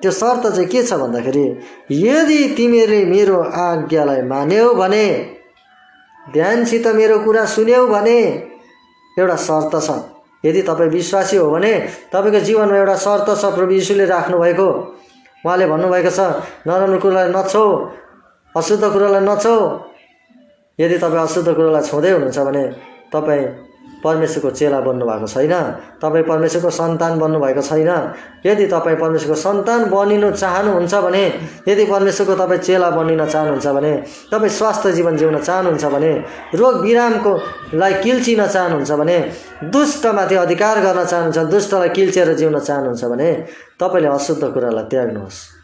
त्यो 0.03 0.11
शर्त 0.13 0.47
चाहिँ 0.47 0.69
के 0.69 0.83
छ 0.83 0.93
भन्दाखेरि 1.01 1.47
यदि 1.91 2.41
तिमीहरूले 2.57 3.05
मेरो 3.07 3.39
आज्ञालाई 3.65 4.23
मान्यौ 4.29 4.75
भने 4.75 5.07
ध्यानसित 6.33 6.87
मेरो 6.99 7.19
कुरा 7.25 7.45
सुन्यौ 7.55 7.87
भने 7.87 8.19
एउटा 9.17 9.37
शर्त 9.49 9.75
छ। 9.87 9.91
यदि 10.45 10.63
तपाईँ 10.63 10.91
विश्वासी 10.91 11.37
हो 11.37 11.51
भने 11.51 11.73
तपाईँको 12.13 12.41
जीवनमा 12.47 12.77
एउटा 12.79 12.97
शर्त 13.07 13.29
छ 13.41 13.45
प्रभु 13.57 13.73
यीशुले 13.73 14.05
राख्नुभएको। 14.07 14.69
उहाँले 15.45 15.67
भन्नुभएको 15.67 16.11
छ 16.11 16.21
नराम्रो 16.69 16.99
कुरालाई 17.01 17.33
नछौ 17.33 17.65
अशुद्ध 18.55 18.85
कुरालाई 18.93 19.23
नछौ 19.25 19.57
यदि 20.79 20.99
तपाईँ 20.99 21.23
अशुद्ध 21.23 21.49
कुरालाई 21.49 21.83
छुँदै 21.91 22.11
हुनुहुन्छ 22.13 22.39
भने 22.49 22.65
तपाईँ 23.13 23.47
परमेश्वरको 24.05 24.51
चेला 24.51 24.81
बन्नुभएको 24.81 25.27
छैन 25.27 25.55
तपाईँ 26.03 26.25
परमेश्वरको 26.25 26.71
सन्तान 26.71 27.19
बन्नुभएको 27.19 27.63
छैन। 27.63 27.91
यदि 28.47 28.67
तपाईँ 28.67 28.97
परमेश्वरको 28.97 29.35
सन्तान 29.35 29.85
बनिनु 29.91 30.31
चाहनुहुन्छ 30.31 30.95
भने 30.95 31.25
यदि 31.69 31.85
परमेश्वरको 31.85 32.35
तपाईँ 32.35 32.61
चेला 32.61 32.91
बनिन 32.91 33.25
चाहनुहुन्छ 33.27 33.67
भने 33.67 33.93
तपाईँ 34.31 34.55
स्वास्थ्य 34.59 34.93
जीवन 34.93 35.17
जिउन 35.17 35.39
चाहनुहुन्छ 35.39 35.85
भने 35.85 36.13
रोग 36.55 36.81
बिरामको 36.83 37.33
लाई 37.75 37.95
किल्चिन 38.03 38.47
चाहनुहुन्छ 38.47 38.93
भने 38.93 39.19
दुष्टमाथि 39.67 40.35
अधिकार 40.47 40.81
गर्न 40.81 41.05
चाहनुहुन्छ 41.05 41.51
दुष्टलाई 41.51 41.89
किल्चेर 41.89 42.35
जिउन 42.39 42.59
चाहनुहुन्छ 42.59 43.05
भने 43.05 43.33
तपाईँले 43.81 44.09
अशुद्ध 44.09 44.45
कुरालाई 44.55 44.85
त्याग्नुहोस्। 44.91 45.58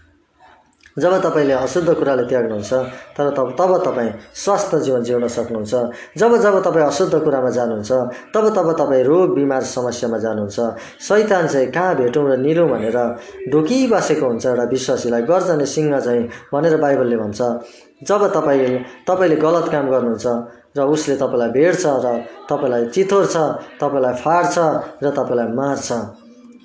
जब 0.96 1.12
तपाईँले 1.22 1.52
अशुद्ध 1.54 1.92
कुराले 1.92 2.24
त्याग्नुहुन्छ 2.24 2.72
तर 3.16 3.30
तब 3.36 3.48
तब 3.58 3.72
तपाईँ 3.84 4.10
स्वस्थ 4.34 4.74
जीवन 4.76 5.02
जिउन 5.02 5.26
सक्नुहुन्छ। 5.28 5.74
जब 6.18 6.36
जब 6.38 6.62
तपाईँ 6.62 6.86
अशुद्ध 6.86 7.18
कुरामा 7.18 7.50
जानुहुन्छ 7.50 7.92
तब 8.34 8.48
तब 8.56 8.70
तपाईँ 8.78 9.02
रोग 9.04 9.34
बिमार 9.34 9.62
समस्यामा 9.66 10.18
जानुहुन्छ। 10.18 10.58
सैतान 11.02 11.46
चाहिँ 11.48 11.70
कहाँ 11.72 11.94
भेटौँ 11.96 12.26
र 12.30 12.36
निलौँ 12.38 12.68
भनेर 12.70 12.98
ढुकिबसेको 13.50 14.26
हुन्छ 14.26 14.46
एउटा 14.46 14.64
विश्वासीलाई 14.70 15.22
गर्जने 15.22 15.66
सिंह 15.66 15.98
चाहिँ 15.98 16.28
भनेर 16.52 16.76
बाइबलले 16.76 17.16
भन्छ। 17.16 17.40
जब 18.04 18.26
तपाईँ 18.34 18.78
तपाईँले 19.08 19.36
गलत 19.36 19.68
काम 19.72 19.90
गर्नुहुन्छ 19.90 20.26
र 20.76 20.82
उसले 20.86 21.16
तपाईँलाई 21.16 21.50
भेट्छ 21.50 21.86
र 21.86 22.06
तपाईँलाई 22.50 22.86
चितोर्छ 22.94 23.36
तपाईँलाई 23.82 24.14
फाड्छ 24.22 24.58
र 25.02 25.10
तपाईँलाई 25.10 25.48
मार्छ 25.54 25.88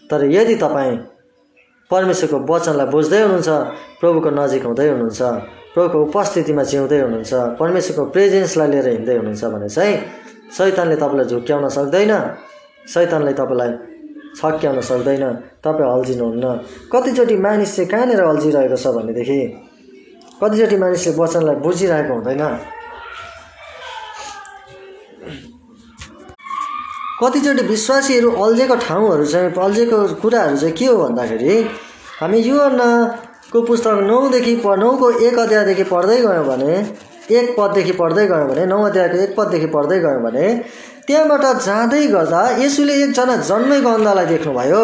तर 0.10 0.26
यदि 0.26 0.56
तपाईँ 0.56 0.98
परमेश्वरको 1.92 2.38
वचनलाई 2.54 2.88
बुझ्दै 2.94 3.22
हुनुहुन्छ 3.24 3.50
प्रभुको 4.00 4.30
नजिक 4.40 4.64
हुँदै 4.70 4.88
हुनुहुन्छ 4.94 5.22
प्रभुको 5.74 5.98
उपस्थितिमा 6.08 6.64
जिउँदै 6.72 7.00
हुनुहुन्छ 7.02 7.34
परमेश्वरको 7.60 8.04
प्रेजेन्सलाई 8.16 8.68
लिएर 8.72 8.88
हिँड्दै 8.96 9.16
हुनुहुन्छ 9.20 9.44
भने 9.54 9.70
चाहिँ 9.76 9.96
सैतानले 10.58 10.96
तपाईँलाई 11.04 11.28
झुक्क्याउन 11.32 11.66
सक्दैन 11.78 12.12
सैतानले 12.94 13.34
तपाईँलाई 13.42 13.72
छक्क्याउन 14.40 14.80
सक्दैन 14.90 15.24
तपाईँ 15.66 15.90
अल्झिनुहुन्न। 15.90 16.46
कतिचोटि 16.94 17.36
मानिस 17.46 17.76
चाहिँ 17.76 17.90
कहाँनिर 17.92 18.22
अल्झिरहेको 18.22 18.78
छ 18.78 18.88
भनेदेखि 18.96 19.40
कतिचोटि 20.42 20.78
मानिसले 20.84 21.12
वचनलाई 21.18 21.56
बुझिरहेको 21.66 22.14
हुँदैन। 22.14 22.44
कतिचोटि 27.22 27.64
विश्वासीहरू 27.68 28.30
अल्झेको 28.44 28.76
ठाउँहरू 28.88 29.26
चाहिँ 29.26 29.52
अल्झेको 29.66 29.98
कुराहरू 30.22 30.58
चाहिँ 30.58 30.76
के 30.80 30.86
हो 30.86 30.96
भन्दाखेरि 31.04 31.56
हामी 32.20 32.40
युवनाको 32.50 33.62
पुस्तक 33.68 34.00
नौदेखि 34.10 34.56
प 34.66 34.76
नौको 34.80 35.10
एक 35.28 35.40
अध्यायदेखि 35.40 35.84
पढ्दै 35.92 36.18
गयौँ 36.22 36.46
भने 36.48 36.74
एक 37.40 37.56
पददेखि 37.58 37.92
पढ्दै 38.00 38.26
गयौँ 38.28 38.48
भने 38.50 38.66
नौ 38.66 38.80
अध्यायको 38.86 39.18
एक 39.26 39.36
पददेखि 39.38 39.68
पढ्दै 39.76 40.00
गयौँ 40.00 40.22
भने 40.24 40.48
त्यहाँबाट 41.08 41.46
जाँदै 41.66 42.06
गर्दा 42.08 42.42
यसुले 42.64 42.94
एकजना 43.04 43.36
जन्मेको 43.50 43.90
अन्धालाई 43.90 44.26
देख्नुभयो। 44.26 44.84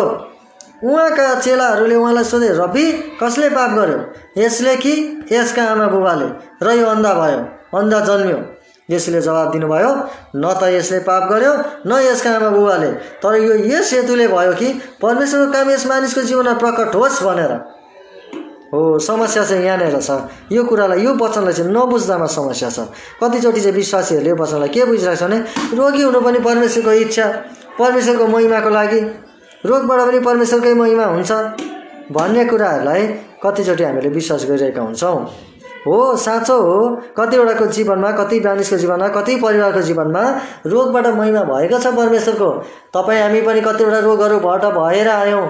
उहाँका 0.84 1.28
चेलाहरूले 1.40 1.96
उहाँलाई 1.96 2.24
सोधे 2.24 2.50
रबी 2.60 2.86
कसले 3.22 3.50
पाप 3.50 3.72
गर्यो? 3.78 4.00
यसले 4.38 4.76
कि 4.84 4.94
यसका 5.32 5.64
आमा 5.72 5.88
बुबाले? 5.88 6.28
र 6.66 6.68
यो 6.80 6.86
अन्धा 6.86 7.14
भयो 7.20 7.40
अन्धा 7.80 8.00
जन्म्यो। 8.10 8.38
यसले 8.90 9.22
जवाब 9.22 9.52
दिनुभयो 9.52 9.92
न 10.36 10.54
त 10.62 10.70
यसले 10.74 11.00
पाप 11.08 11.24
गर्यो 11.30 11.54
न 11.86 12.00
यसका 12.06 12.32
आमा 12.36 12.50
बुबाले 12.50 12.92
तर 13.24 13.36
यो 13.42 13.54
यस 13.72 13.94
हेतुले 13.94 14.28
भयो 14.28 14.54
कि 14.54 14.68
परमेश्वरको 15.02 15.52
काम 15.54 15.70
यस 15.70 15.86
मानिसको 15.88 16.22
जीवनमा 16.22 16.54
प्रकट 16.62 16.96
होस् 16.96 17.24
भनेर। 17.24 17.54
हो 18.74 19.00
समस्या 19.00 19.44
चाहिँ 19.46 19.66
यहाँनिर 19.66 20.00
छ 20.02 20.12
यो 20.52 20.64
कुरालाई 20.64 21.02
यो 21.02 21.14
वचनलाई 21.16 21.54
चाहिँ 21.54 21.72
नबुझ्दामा 21.72 22.26
समस्या 22.28 22.70
छ। 22.70 22.80
कतिचोटि 23.22 23.62
चाहिँ 23.62 23.76
विश्वासीहरूले 23.76 24.30
यो 24.30 24.36
वचनलाई 24.36 24.70
के 24.70 24.86
बुझिरहेको 24.86 25.18
छ 25.18 25.24
भने 25.24 25.38
रोगी 25.78 26.02
हुनु 26.04 26.20
पनि 26.22 26.40
परमेश्वरको 26.46 26.92
इच्छा 27.06 27.26
परमेश्वरको 27.80 28.26
महिमाको 28.28 28.70
लागि। 28.70 29.00
रोगबाट 29.66 30.00
पनि 30.08 30.20
परमेश्वरकै 30.20 30.74
महिमा 30.74 31.06
हुन्छ। 31.06 31.32
भन्ने 32.12 32.46
कुराहरूलाई 32.46 33.02
कतिचोटि 33.44 33.84
हामीले 33.84 34.10
विश्वास 34.10 34.46
गरिरहेका 34.46 34.82
हुन्छौँ। 34.82 35.18
हो 35.86 36.16
साँचो 36.18 36.56
हो। 36.62 36.78
कतिवटाको 37.18 37.66
जीवनमा 37.68 38.12
कति 38.12 38.40
मानिसको 38.40 38.78
जीवनमा 38.78 39.08
कति 39.16 39.36
परिवारको 39.38 39.82
जीवनमा 39.82 40.24
रोगबाट 40.66 41.08
महिमा 41.16 41.44
भएको 41.44 41.80
छ 41.80 41.88
परमेश्वरको। 41.96 42.50
तपाईँ 42.94 43.22
हामी 43.22 43.42
पनि 43.42 43.62
कतिवटा 43.62 44.00
रोगहरूबाट 44.00 44.66
भएर 44.78 45.10
आयौँ। 45.10 45.46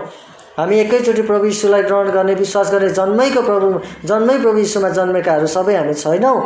हामी 0.58 0.80
एकैचोटि 0.80 1.22
प्रभु 1.22 1.46
यीशुलाई 1.46 1.84
ग्रहण 1.84 2.12
गर्ने 2.12 2.34
विश्वास 2.36 2.72
गर्ने 2.72 2.90
जन्मैको 2.90 3.42
प्रभु 3.42 3.68
जन्मै 4.08 4.38
प्रभु 4.40 4.58
यीशुमा 4.58 4.90
जन्मेकाहरू 4.90 5.48
सबै 5.48 5.76
हामी 5.76 5.94
छैनौँ। 5.94 6.38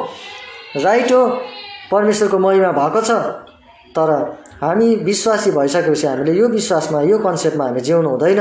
राइट 0.77 1.11
हो 1.11 1.25
परमेश्वरको 1.91 2.37
महिमा 2.39 2.71
भएको 2.71 3.01
छ। 3.01 3.11
तर 3.93 4.09
हामी 4.59 4.95
विश्वासी 5.07 5.51
भइसकेपछि 5.51 6.07
हामीले 6.07 6.33
यो 6.35 6.47
विश्वासमा 6.49 7.01
यो 7.01 7.17
कन्सेप्टमा 7.23 7.65
हामी 7.65 7.79
जिउनु 7.79 8.09
हुँदैन। 8.09 8.39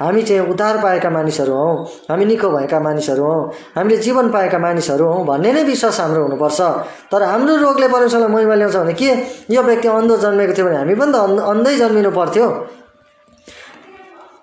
हामी 0.00 0.22
चाहिँ 0.22 0.40
उद्धार 0.52 0.76
पाएका 0.82 1.10
मानिसहरू 1.10 1.52
हौँ 1.54 1.84
हामी 2.10 2.24
निको 2.24 2.48
भएका 2.50 2.80
मानिसहरू 2.80 3.24
हौँ 3.24 3.52
हामीले 3.76 3.96
जीवन 3.96 4.28
पाएका 4.30 4.58
मानिसहरू 4.58 5.04
हौँ 5.08 5.24
भन्ने 5.26 5.52
नै 5.52 5.62
विश्वास 5.64 6.00
हाम्रो 6.00 6.22
हुनुपर्छ। 6.22 6.60
तर 7.12 7.22
हाम्रो 7.22 7.56
रोगले 7.56 7.88
परमेश्वरलाई 7.88 8.28
महिमा 8.28 8.54
ल्याउँछ 8.54 8.76
भने 8.76 8.92
के? 8.92 9.10
यो 9.54 9.62
व्यक्ति 9.62 9.88
अन्धो 9.88 10.16
जन्मेको 10.16 10.52
थियो 10.52 10.66
भने 10.66 10.76
हामी 10.76 10.94
पनि 11.00 11.12
त 11.12 11.16
अन्धै 11.48 11.76
जन्मिनु 11.76 12.10
पर्थ्यो। 12.10 12.46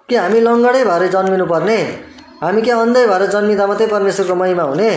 कि 0.10 0.16
हामी 0.16 0.40
लङ्गडै 0.42 0.84
भएर 0.90 1.04
जन्मिनु 1.12 1.46
पर्ने? 1.46 1.78
हामी 2.42 2.62
के 2.62 2.72
अन्धै 2.72 3.06
भएर 3.08 3.26
जन्मिँदा 3.30 3.68
मात्रै 3.68 3.88
परमेश्वरको 3.88 4.36
महिमा 4.36 4.64
हुने? 4.64 4.92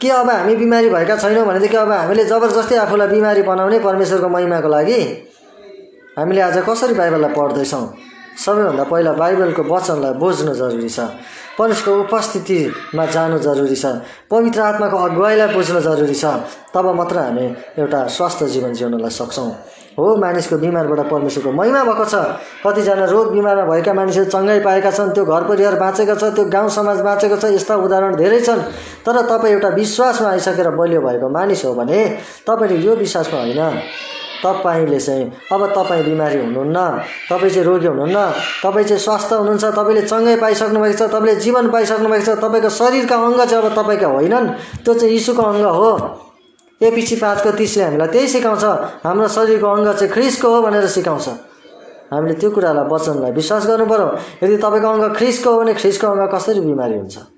के 0.00 0.08
अब 0.10 0.28
हामी 0.30 0.56
बिमारी 0.56 0.88
भएका 0.90 1.16
छैनौँ 1.16 1.46
भनेदेखि 1.46 1.76
अब 1.76 1.92
हामीले 1.92 2.24
जबरजस्ती 2.24 2.74
आफूलाई 2.84 3.08
बिमारी 3.08 3.42
बनाउने 3.42 3.78
परमेश्वरको 3.80 4.28
महिमाको 4.28 4.68
लागि? 4.68 5.00
हामीले 6.16 6.40
आज 6.40 6.56
कसरी 6.64 6.94
बाइबललाई 6.96 7.32
पढ्दैछौँ? 7.36 7.84
सबैभन्दा 8.40 8.84
पहिला 8.88 9.12
बाइबलको 9.20 9.62
वचनलाई 9.68 10.12
बुझ्नु 10.16 10.52
जरुरी 10.56 10.88
छ। 10.88 11.12
परमेश्वरको 11.60 12.00
उपस्थितिमा 12.08 13.04
जानु 13.04 13.38
जरुरी 13.44 13.76
छ। 13.76 13.84
पवित्र 14.32 14.60
आत्माको 14.60 14.96
अगुवाईलाई 14.96 15.48
बुझ्नु 15.52 15.80
जरुरी 15.84 16.16
छ। 16.16 16.24
तब 16.72 16.86
मात्र 16.96 17.16
हामी 17.20 17.44
एउटा 17.76 18.00
स्वस्थ 18.16 18.44
जीवन 18.48 18.72
जिउनलाई 18.72 19.12
सक्छौँ। 19.12 19.50
हो 20.00 20.16
मानिसको 20.16 20.56
बिमारबाट 20.56 21.00
परमेश्वरको 21.12 21.52
महिमा 21.52 21.84
भएको 21.84 22.04
छ। 22.08 22.14
कतिजना 22.64 23.04
रोग 23.12 23.32
बिमारमा 23.36 23.64
भएका 23.68 23.92
मानिसहरू 23.92 24.24
चङ्गाइ 24.32 24.60
पाएका 24.64 24.90
छन् 24.96 25.12
त्यो 25.12 25.24
घर 25.28 25.42
परिवार 25.52 25.76
बाँचेको 25.76 26.14
छ 26.16 26.32
त्यो 26.32 26.44
गाउँ 26.48 26.68
समाज 26.72 26.98
बाँचेको 27.04 27.36
छ 27.36 27.44
यस्ता 27.52 27.76
उदाहरण 27.76 28.16
धेरै 28.16 28.40
छन्। 28.40 28.60
तर 29.04 29.20
तपाईँ 29.28 29.52
एउटा 29.52 29.68
विश्वासमा 29.76 30.28
आइसकेर 30.32 30.68
बलियो 30.80 31.00
भएको 31.04 31.28
मानिस 31.28 31.64
हो 31.64 31.74
भने 31.76 32.00
तपाईँले 32.48 32.76
यो 32.80 32.92
विश्वासमा 33.04 33.40
होइन। 33.40 33.60
तपाईँले 34.44 34.98
चाहिँ 35.00 35.24
अब 35.52 35.62
तपाईँ 35.76 36.04
बिमारी 36.04 36.38
हुनुहुन्न 36.40 36.78
तपाईँ 37.30 37.50
चाहिँ 37.50 37.66
रोगी 37.66 37.86
हुनुहुन्न 37.86 38.18
तपाईँ 38.62 38.86
चाहिँ 38.86 39.02
स्वस्थ 39.02 39.32
हुनुहुन्छ 39.32 39.64
तपाईँले 39.78 40.02
चङ्गाइ 40.02 40.36
पाइसक्नु 40.44 40.80
भएको 40.80 40.98
छ 40.98 41.10
तपाईँले 41.12 41.34
जीवन 41.40 41.70
पाइसक्नु 41.70 42.08
भएको 42.08 42.24
छ 42.26 42.38
तपाईँको 42.44 42.70
शरीरका 42.80 43.16
अङ्ग 43.16 43.40
चाहिँ 43.44 43.62
अब 43.62 43.74
तपाईँका 43.78 44.08
होइनन् 44.16 44.46
त्यो 44.84 44.94
चाहिँ 44.94 45.12
यीशुको 45.12 45.42
अङ्ग 45.42 45.66
हो। 45.78 45.90
एपिसी 46.80 47.16
पाँचको 47.16 47.50
तिसले 47.56 47.84
हामीलाई 47.84 48.08
त्यही 48.12 48.28
सिकाउँछ 48.28 48.64
हाम्रो 49.04 49.28
शरीरको 49.36 49.66
अङ्ग 49.66 49.88
चाहिँ 49.92 50.12
ख्रिसको 50.12 50.48
हो 50.54 50.58
भनेर 50.62 50.86
सिकाउँछ। 50.96 51.28
हामीले 52.12 52.34
त्यो 52.40 52.50
कुरालाई 52.50 52.86
वचनलाई 52.92 53.32
विश्वास 53.32 53.66
गर्नु 53.66 53.86
पऱ्यो 53.90 54.08
यदि 54.44 54.56
तपाईँको 54.64 54.88
अङ्ग 54.88 55.04
ख्रिसको 55.16 55.48
हो 55.50 55.56
भने 55.60 55.74
ख्रिसको 55.74 56.06
अङ्ग 56.06 56.28
कसरी 56.34 56.60
बिमारी 56.60 56.96
हुन्छ? 57.00 57.35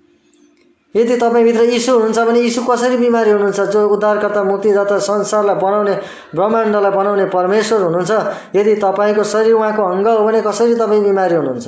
यदि 0.94 1.16
तपाईँभित्र 1.16 1.62
यीशु 1.68 1.92
हुनुहुन्छ 1.92 2.18
भने 2.18 2.40
यीशु 2.40 2.62
कसरी 2.64 2.96
बिमारी 2.96 3.30
हुनुहुन्छ? 3.30 3.60
जो 3.60 3.88
उद्धारकर्ता 3.88 4.42
मुक्तिदाता 4.44 4.98
संसारलाई 4.98 5.56
बनाउने 5.60 5.94
ब्रह्माण्डलाई 6.34 6.90
बनाउने 6.90 7.26
परमेश्वर 7.28 7.80
हुनुहुन्छ। 7.82 8.12
यदि 8.56 8.74
तपाईँको 8.80 9.24
शरीर 9.24 9.54
उहाँको 9.54 9.82
अङ्ग 9.84 10.08
हो 10.08 10.24
भने 10.24 10.40
कसरी 10.42 10.74
तपाईँ 10.74 11.02
बिमारी 11.04 11.34
हुनुहुन्छ? 11.34 11.66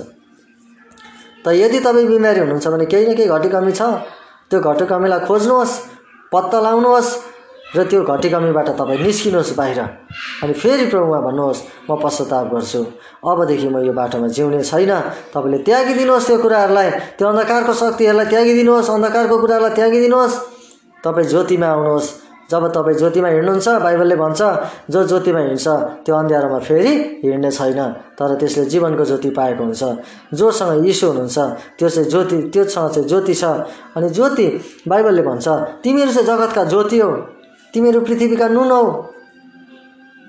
त 1.45 1.47
यदि 1.53 1.79
तपाईँ 1.81 2.07
बिमारी 2.07 2.41
हुनुहुन्छ 2.41 2.67
भने 2.69 2.87
केही 2.87 3.07
न 3.07 3.15
केही 3.17 3.29
घटी 3.29 3.49
कमी 3.49 3.73
छ। 3.73 3.83
त्यो 4.51 4.61
घटी 4.61 4.85
कमीलाई 4.89 5.21
खोज्नुहोस् 5.29 5.75
पत्ता 6.33 6.59
लगाउनुहोस् 6.61 7.11
र 7.77 7.85
त्यो 7.87 8.03
घटी 8.03 8.29
कमीबाट 8.29 8.69
तपाईँ 8.75 8.99
निस्किनुहोस् 8.99 9.55
बाहिर। 9.55 9.81
अनि 10.43 10.53
फेरि 10.53 10.87
प्रभुमा 10.91 11.21
भन्नुहोस् 11.23 11.61
म 11.91 11.97
पश्चाताप 12.03 12.47
गर्छु। 12.55 12.81
अबदेखि 13.23 13.69
म 13.69 13.79
यो 13.87 13.93
बाटोमा 13.93 14.29
जिउने 14.29 14.63
छैन। 14.63 14.93
तपाईँले 15.31 15.59
त्यागिदिनुहोस् 15.63 16.27
त्यो 16.27 16.39
कुराहरूलाई। 16.43 16.91
त्यो 17.19 17.27
अन्धकारको 17.29 17.73
शक्तिहरूलाई 17.73 18.27
त्यागिदिनुहोस्। 18.27 18.91
अन्धकारको 18.91 19.37
कुराहरूलाई 19.39 19.75
त्यागिदिनुहोस्। 19.79 20.35
तपाईँ 21.05 21.29
ज्योतिमा 21.31 21.67
आउनुहोस्। 21.67 22.09
जब 22.51 22.67
तपाईँ 22.75 22.99
ज्योतिमा 22.99 23.29
हिँड्नुहुन्छ 23.29 23.69
बाइबलले 23.87 24.17
भन्छ 24.19 24.41
जो 24.91 25.01
ज्योतिमा 25.07 25.41
हिँड्छ 25.41 25.67
त्यो 26.03 26.15
अँध्यारोमा 26.17 26.59
फेरि 26.59 26.93
हिँड्ने 27.23 27.51
छैन। 27.51 27.81
तर 28.19 28.35
त्यसले 28.35 28.65
जीवनको 28.67 29.05
ज्योति 29.05 29.31
पाएको 29.31 29.63
हुन्छ। 29.63 29.83
जोसँग 30.35 30.87
यीशु 30.87 31.07
हुनुहुन्छ 31.07 31.39
त्यो 31.79 31.89
चाहिँ 31.89 32.11
ज्योति 32.11 32.37
त्योसँग 32.51 32.91
चाहिँ 32.91 33.09
ज्योति 33.09 33.35
छ। 33.35 33.45
अनि 33.95 34.11
ज्योति 34.11 34.47
बाइबलले 34.91 35.23
भन्छ 35.23 35.47
तिमीहरू 35.87 36.13
चाहिँ 36.13 36.27
जगतका 36.27 36.65
ज्योति 36.65 36.99
हो। 36.99 37.11
तिमीहरू 37.75 38.01
पृथ्वीका 38.01 38.49
नुन 38.49 38.71
हौ। 38.71 38.85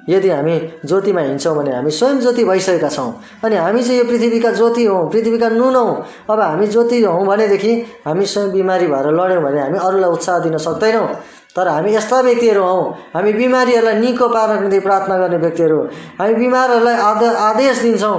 यदि 0.09 0.29
हामी 0.29 0.57
ज्योतिमा 0.85 1.21
हिँड्छौँ 1.21 1.55
भने 1.55 1.71
हामी 1.75 1.91
स्वयं 1.91 2.19
ज्योति 2.19 2.43
भइसकेका 2.43 2.89
छौँ। 2.89 3.11
अनि 3.45 3.55
हामी 3.55 3.83
चाहिँ 3.83 3.99
यो 3.99 4.05
पृथ्वीका 4.05 4.51
ज्योति 4.51 4.85
हौँ 4.85 5.09
पृथ्वीका 5.11 5.49
नुन 5.49 5.75
हौँ। 5.75 5.91
अब 6.29 6.39
हामी 6.39 6.67
ज्योति 6.67 7.01
हौँ 7.03 7.25
भनेदेखि 7.25 7.73
हामी 8.07 8.25
स्वयं 8.25 8.51
बिमारी 8.51 8.87
भएर 8.87 9.07
लड्यौँ 9.13 9.43
भने 9.43 9.61
हामी 9.61 9.77
अरूलाई 9.77 10.09
उत्साह 10.11 10.39
दिन 10.39 10.57
सक्दैनौँ। 10.57 11.07
तर 11.55 11.67
हामी 11.67 11.93
यस्ता 11.95 12.19
व्यक्तिहरू 12.21 12.63
हौँ 12.63 12.83
हामी 13.13 13.33
बिमारीहरूलाई 13.33 13.99
निको 13.99 14.27
पार्नको 14.29 14.61
निम्ति 14.61 14.79
प्रार्थना 14.79 15.17
गर्ने 15.17 15.37
व्यक्तिहरू। 15.37 15.79
हामी 16.19 16.33
बिमारहरूलाई 16.35 16.95
आद 16.95 17.23
आदेश 17.23 17.81
दिन्छौँ। 17.81 18.17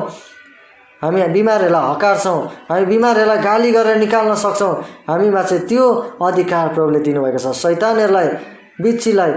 हामी 1.02 1.22
बिमारहरूलाई 1.34 1.90
हकार्छौँ। 1.90 2.40
हामी 2.70 2.84
बिमारहरूलाई 2.86 3.38
गाली 3.42 3.70
गरेर 3.72 3.96
निकाल्न 3.98 4.34
सक्छौँ। 4.38 4.74
हामीमा 5.10 5.42
चाहिँ 5.42 5.66
त्यो 5.66 5.84
अधिकार 6.22 6.68
प्रभुले 6.74 7.00
दिनुभएको 7.00 7.38
छ। 7.38 7.56
सैतानहरूलाई 7.56 8.28
बिच्छीलाई 8.82 9.32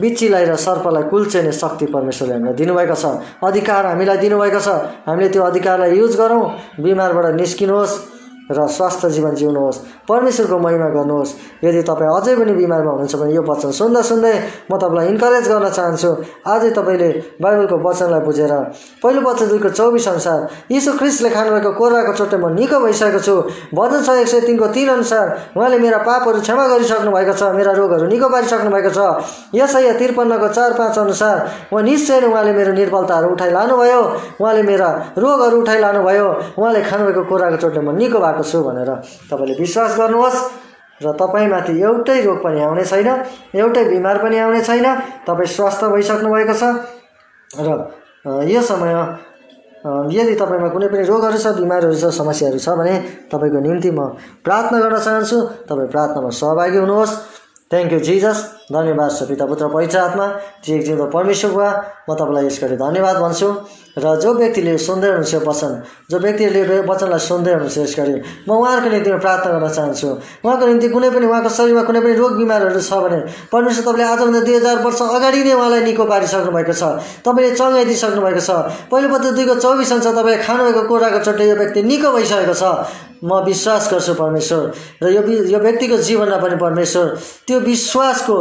बिच्छीलाई 0.00 0.44
र 0.44 0.56
सर्पलाई 0.56 1.02
कुल्चेने 1.10 1.52
शक्ति 1.52 1.86
परमेश्वरले 1.86 2.34
हामीलाई 2.34 2.54
दिनुभएको 2.54 2.94
छ। 2.94 3.04
अधिकार 3.44 3.86
हामीलाई 3.86 4.16
दिनुभएको 4.16 4.60
छ। 4.60 4.68
हामीले 5.08 5.28
त्यो 5.28 5.42
अधिकारलाई 5.42 5.98
युज 5.98 6.16
गरौँ। 6.16 6.44
बिमारबाट 6.80 7.34
निस्किनुहोस्। 7.34 8.19
र 8.50 8.66
स्वास्थ्य 8.66 9.10
जीवन 9.10 9.34
जिउनुहोस् 9.40 9.78
परमेश्वरको 10.08 10.58
महिमा 10.58 10.88
गर्नुहोस्। 10.96 11.30
यदि 11.64 11.82
तपाईँ 11.86 12.10
अझै 12.10 12.34
पनि 12.36 12.52
बिमारमा 12.58 12.90
हुनुहुन्छ 12.90 13.14
भने 13.20 13.32
यो 13.34 13.42
वचन 13.42 13.70
सुन्दा 13.70 14.02
सुन्दै 14.10 14.34
म 14.70 14.72
तपाईँलाई 14.76 15.06
इन्करेज 15.12 15.44
गर्न 15.48 15.68
चाहन्छु। 15.70 16.10
आजै 16.46 16.70
तपाईँले 16.78 17.10
बाइबलको 17.42 17.76
वचनलाई 17.86 18.20
बुझेर 18.26 18.52
पहिलो 19.02 19.20
वचन 19.28 19.46
दुईको 19.48 19.70
चौबिस 19.78 20.08
अनुसार 20.08 20.38
यीशु 20.72 20.90
ख्रिस्टले 20.98 21.30
खानुभएको 21.30 21.70
कोराको 21.78 22.12
चोटै 22.18 22.38
म 22.42 22.54
निको 22.58 22.78
भइसकेको 22.80 23.20
छु। 23.22 23.34
भजन 23.74 24.00
छ 24.02 24.08
एक 24.20 24.28
सय 24.28 24.40
तिनको 24.46 24.66
तिन 24.74 24.88
अनुसार 24.98 25.26
उहाँले 25.56 25.78
मेरा 25.78 25.98
पापहरू 26.02 26.40
क्षमा 26.40 26.64
गरिसक्नु 26.68 27.10
भएको 27.14 27.34
छ 27.38 27.42
मेरा 27.54 27.72
रोगहरू 27.78 28.06
निको 28.10 28.28
पारिसक्नु 28.28 28.70
भएको 28.70 28.90
छ। 28.90 29.00
यसै 29.54 29.92
त्रिपन्नको 30.00 30.48
चार 30.48 30.72
पाँच 30.74 30.98
अनुसार 30.98 31.36
उहाँ 31.72 31.82
निश्चय 31.82 32.20
नै 32.20 32.28
उहाँले 32.28 32.52
मेरो 32.52 32.72
निर्बलताहरू 32.72 33.28
उठाइ 33.30 33.50
लानुभयो 33.50 34.00
उहाँले 34.40 34.62
मेरा 34.62 34.88
रोगहरू 35.18 35.56
उठाइ 35.60 35.78
लानुभयो 35.80 36.26
उहाँले 36.58 36.80
खानुभएको 36.90 37.22
कोराको 37.30 37.56
चोटले 37.62 37.80
म 37.80 37.96
निको 38.00 38.18
भएको 38.18 38.39
छु 38.42 38.58
भनेर 38.62 38.90
तपाईँले 39.30 39.54
विश्वास 39.60 39.90
गर्नुहोस् 39.98 40.38
र 41.00 41.12
तपाईँमाथि 41.16 41.72
एउटै 41.80 42.20
रोग 42.24 42.38
पनि 42.44 42.60
आउने 42.60 42.84
छैन 42.84 43.08
एउटै 43.56 43.84
बिमार 43.88 44.16
पनि 44.20 44.36
आउने 44.38 44.60
छैन 44.60 44.86
तपाईँ 45.24 45.52
स्वस्थ 45.56 45.84
भइसक्नु 45.92 46.28
भएको 46.28 46.54
छ। 46.54 46.64
र 47.50 47.68
यो 48.48 48.60
समय 48.60 48.92
यदि 50.12 50.34
तपाईँमा 50.36 50.68
कुनै 50.76 50.88
पनि 50.92 51.04
रोगहरू 51.08 51.38
छ 51.40 51.56
बिमारहरू 51.56 51.96
छ 51.96 52.12
समस्याहरू 52.12 52.58
छ 52.60 52.68
भने 52.76 52.94
तपाईँको 53.32 53.60
निम्ति 53.64 53.90
म 53.96 54.12
प्रार्थना 54.44 54.76
गर्न 54.76 54.96
चाहन्छु। 55.00 55.38
तपाईँ 55.64 55.88
प्रार्थनामा 55.88 56.30
सहभागी 56.36 56.78
हुनुहोस्। 56.84 57.12
थ्याङ्क 57.70 57.92
यू 57.92 57.98
जिजस 58.04 58.38
धन्यवाद 58.68 59.10
छ 59.16 59.24
पिता 59.30 59.44
पुत्र 59.48 59.64
आत्मा। 59.96 60.26
एक 60.68 60.82
जिउँदो 60.84 61.06
परमेश्वर 61.16 61.50
बुवा 61.56 61.70
म 62.04 62.10
तपाईँलाई 62.12 62.44
यस 62.46 62.56
गरी 62.60 62.76
धन्यवाद 62.76 63.16
भन्छु। 63.24 63.48
र 64.00 64.16
जो 64.22 64.30
व्यक्तिले 64.34 64.76
सुन्दै 64.78 65.08
हुनुहुन्छ 65.12 65.34
वचन 65.48 65.72
जो 66.10 66.18
व्यक्तिहरूले 66.24 66.76
वचनलाई 66.90 67.20
सुन्दै 67.28 67.52
हुनुहुन्छ 67.52 67.78
यस 67.78 67.94
गरी 67.98 68.14
म 68.48 68.50
उहाँहरूको 68.56 68.90
निम्ति 68.90 69.10
प्रार्थना 69.24 69.50
गर्न 69.52 69.68
चाहन्छु। 69.76 70.08
उहाँको 70.44 70.64
निम्ति 70.66 70.88
कुनै 70.88 71.10
पनि 71.14 71.26
उहाँको 71.30 71.50
शरीरमा 71.56 71.82
कुनै 71.88 72.00
पनि 72.00 72.14
रोग 72.20 72.32
बिमारहरू 72.40 72.80
छ 72.80 72.92
भने 73.04 73.18
परमेश्वर 73.52 73.82
तपाईँले 73.84 74.04
आजभन्दा 74.12 74.40
दुई 74.46 74.54
हजार 74.56 74.76
वर्ष 74.84 75.00
अगाडि 75.16 75.40
नै 75.44 75.52
उहाँलाई 75.52 75.82
निको 75.88 76.04
पारिसक्नु 76.12 76.50
भएको 76.56 76.74
छ। 76.80 76.82
तपाईँले 77.26 77.50
चङ्गाइ 77.60 77.84
दिइसक्नु 77.90 78.20
भएको 78.24 78.42
छ। 78.48 78.50
पहिलोपल्ट 78.90 79.24
दुईको 79.36 79.54
चौबिस 79.60 79.92
अनुसार 79.92 80.12
तपाईँले 80.16 80.42
खानुभएको 80.48 80.82
कोराको 80.88 81.18
चोटि 81.26 81.44
यो 81.50 81.54
व्यक्ति 81.60 81.80
निको 81.84 82.08
भइसकेको 82.16 82.54
छ। 82.56 82.64
म 83.20 83.44
विश्वास 83.44 83.92
गर्छु 83.92 84.12
परमेश्वर। 84.16 84.62
र 85.04 85.06
यो 85.12 85.22
यो 85.52 85.58
व्यक्तिको 85.60 85.96
जीवनमा 86.08 86.36
पनि 86.40 86.56
परमेश्वर 86.56 87.06
त्यो 87.46 87.58
विश्वासको 87.68 88.36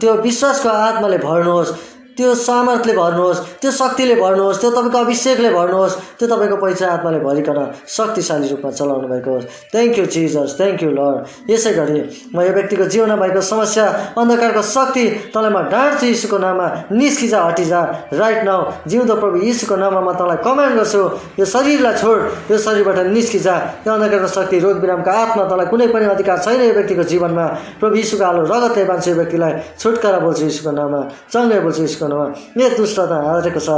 त्यो 0.00 0.12
विश्वासको 0.24 0.68
आत्माले 0.68 1.18
भर्नुहोस्। 1.20 1.70
त्यो 2.16 2.34
सामर्थ्यले 2.34 2.94
भर्नुहोस् 2.98 3.40
त्यो 3.60 3.70
शक्तिले 3.72 4.14
भर्नुहोस् 4.20 4.60
त्यो 4.60 4.70
तपाईँको 4.70 4.98
अभिषेकले 4.98 5.50
भर्नुहोस् 5.50 5.94
त्यो 6.18 6.26
तपाईँको 6.28 6.56
पैसा 6.62 6.86
आत्माले 6.92 7.18
भरिकन 7.24 7.58
शक्तिशाली 7.88 8.48
रूपमा 8.52 8.70
चलाउनु 8.70 9.08
भएको 9.12 9.30
होस्। 9.32 9.46
Thank 9.72 9.98
you 9.98 10.04
Jesus 10.14 10.50
thank 10.58 10.82
you 10.82 10.90
Lord 10.92 11.50
यसै 11.50 11.72
गरी 11.72 12.00
म 12.34 12.36
यो 12.44 12.52
व्यक्तिको 12.52 12.84
जीवनमा 12.92 13.16
भएको 13.16 13.40
समस्या 13.40 13.86
अन्धकारको 14.20 14.62
शक्ति 14.62 15.04
तँलाई 15.32 15.52
म 15.56 15.58
डाँड्छु 15.72 16.06
यीशुको 16.06 16.38
नाममा 16.38 16.66
निस्किजा 16.92 17.38
हटिजा। 17.48 17.80
राइट 18.12 18.40
नाउ 18.44 18.60
जिउँदो 18.90 19.14
प्रभु 19.22 19.36
यीशुको 19.48 19.76
नाममा 19.76 20.00
म 20.04 20.12
तँलाई 20.20 20.38
कमान्ड 20.44 20.74
गर्छु 20.76 21.02
यो 21.40 21.44
शरीरलाई 21.48 21.94
छोड 21.96 22.20
यो 22.52 22.58
शरीरबाट 22.58 22.98
निस्किजा। 23.16 23.54
यो 23.86 23.90
अन्धकारको 23.92 24.28
शक्ति 24.36 24.58
रोग 24.60 24.76
बिरामको 24.84 25.10
आत्मा 25.10 25.44
तँलाई 25.48 25.66
कुनै 25.72 25.86
पनि 25.96 26.06
अधिकार 26.12 26.38
छैन 26.44 26.60
यो 26.60 26.72
व्यक्तिको 26.76 27.04
जीवनमा। 27.08 27.46
प्रभु 27.80 27.96
यीशुको 27.96 28.24
आलो 28.24 28.40
रगतले 28.52 28.84
बान्छ 28.84 29.08
यो 29.08 29.14
व्यक्तिलाई 29.16 29.52
छुटकारा 29.80 30.18
बोल्छु 30.20 30.44
यीशुको 30.44 30.70
नाममा 30.76 31.00
चङ्गै 31.32 31.60
बोल्छु 31.64 31.82
नाममा 32.08 32.26
यो 32.58 32.68
दुष्टता 32.76 33.16
हारेको 33.28 33.60
छ 33.60 33.68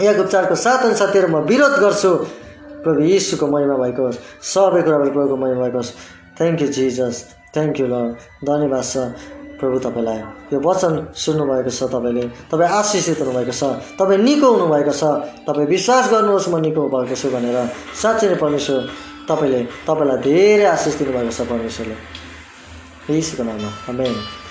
या 0.00 0.12
उपचारको 0.20 0.54
साथ 0.56 0.80
अनुसार 0.88 1.08
तेरो 1.12 1.28
म 1.28 1.44
विरोध 1.44 1.74
गर्छु। 1.82 2.10
प्रभु 2.82 3.00
यीशुको 3.04 3.46
महिमा 3.46 3.76
भएको 3.78 4.02
होस्। 4.02 4.18
सबै 4.42 4.82
कुराबाट 4.82 5.08
प्रभुको 5.14 5.36
महिमा 5.36 5.60
भएको 5.62 5.78
होस्। 5.78 5.92
Thank 6.38 6.62
you 6.62 6.68
Jesus 6.74 7.16
thank 7.54 7.80
you 7.80 7.86
ल 7.86 7.96
धन्यवाद 8.42 8.84
छ 8.84 8.94
प्रभु 9.60 9.78
तपाईँलाई 9.78 10.18
यो 10.50 10.58
वचन 10.58 10.94
सुन्नुभएको 11.14 11.70
छ 11.70 11.80
तपाईँले। 11.94 12.24
तपाईँ 12.50 12.70
आशिषित 12.72 13.20
हुनुभएको 13.22 13.54
छ। 13.54 13.62
तपाईँ 13.94 14.18
निको 14.26 14.48
हुनुभएको 14.50 14.90
छ। 14.90 15.02
तपाईँ 15.46 15.68
विश्वास 15.70 16.04
गर्नुहोस् 16.10 16.48
म 16.50 16.58
निको 16.66 16.82
भएको 16.90 17.14
छु 17.14 17.28
भनेर 17.30 17.58
साँच्चै 17.94 18.26
नै 18.32 18.36
परमेश्वर 18.42 18.78
तपाईँले 19.30 19.60
तपाईँलाई 19.86 20.18
धेरै 20.26 20.66
आशिष 20.74 20.94
दिनुभएको 20.98 21.30
छ 21.30 21.40
परमेश्वरले। 21.46 21.96
यीशुको 23.14 23.42
नाममा। 23.46 23.70
आमेन 23.90 24.41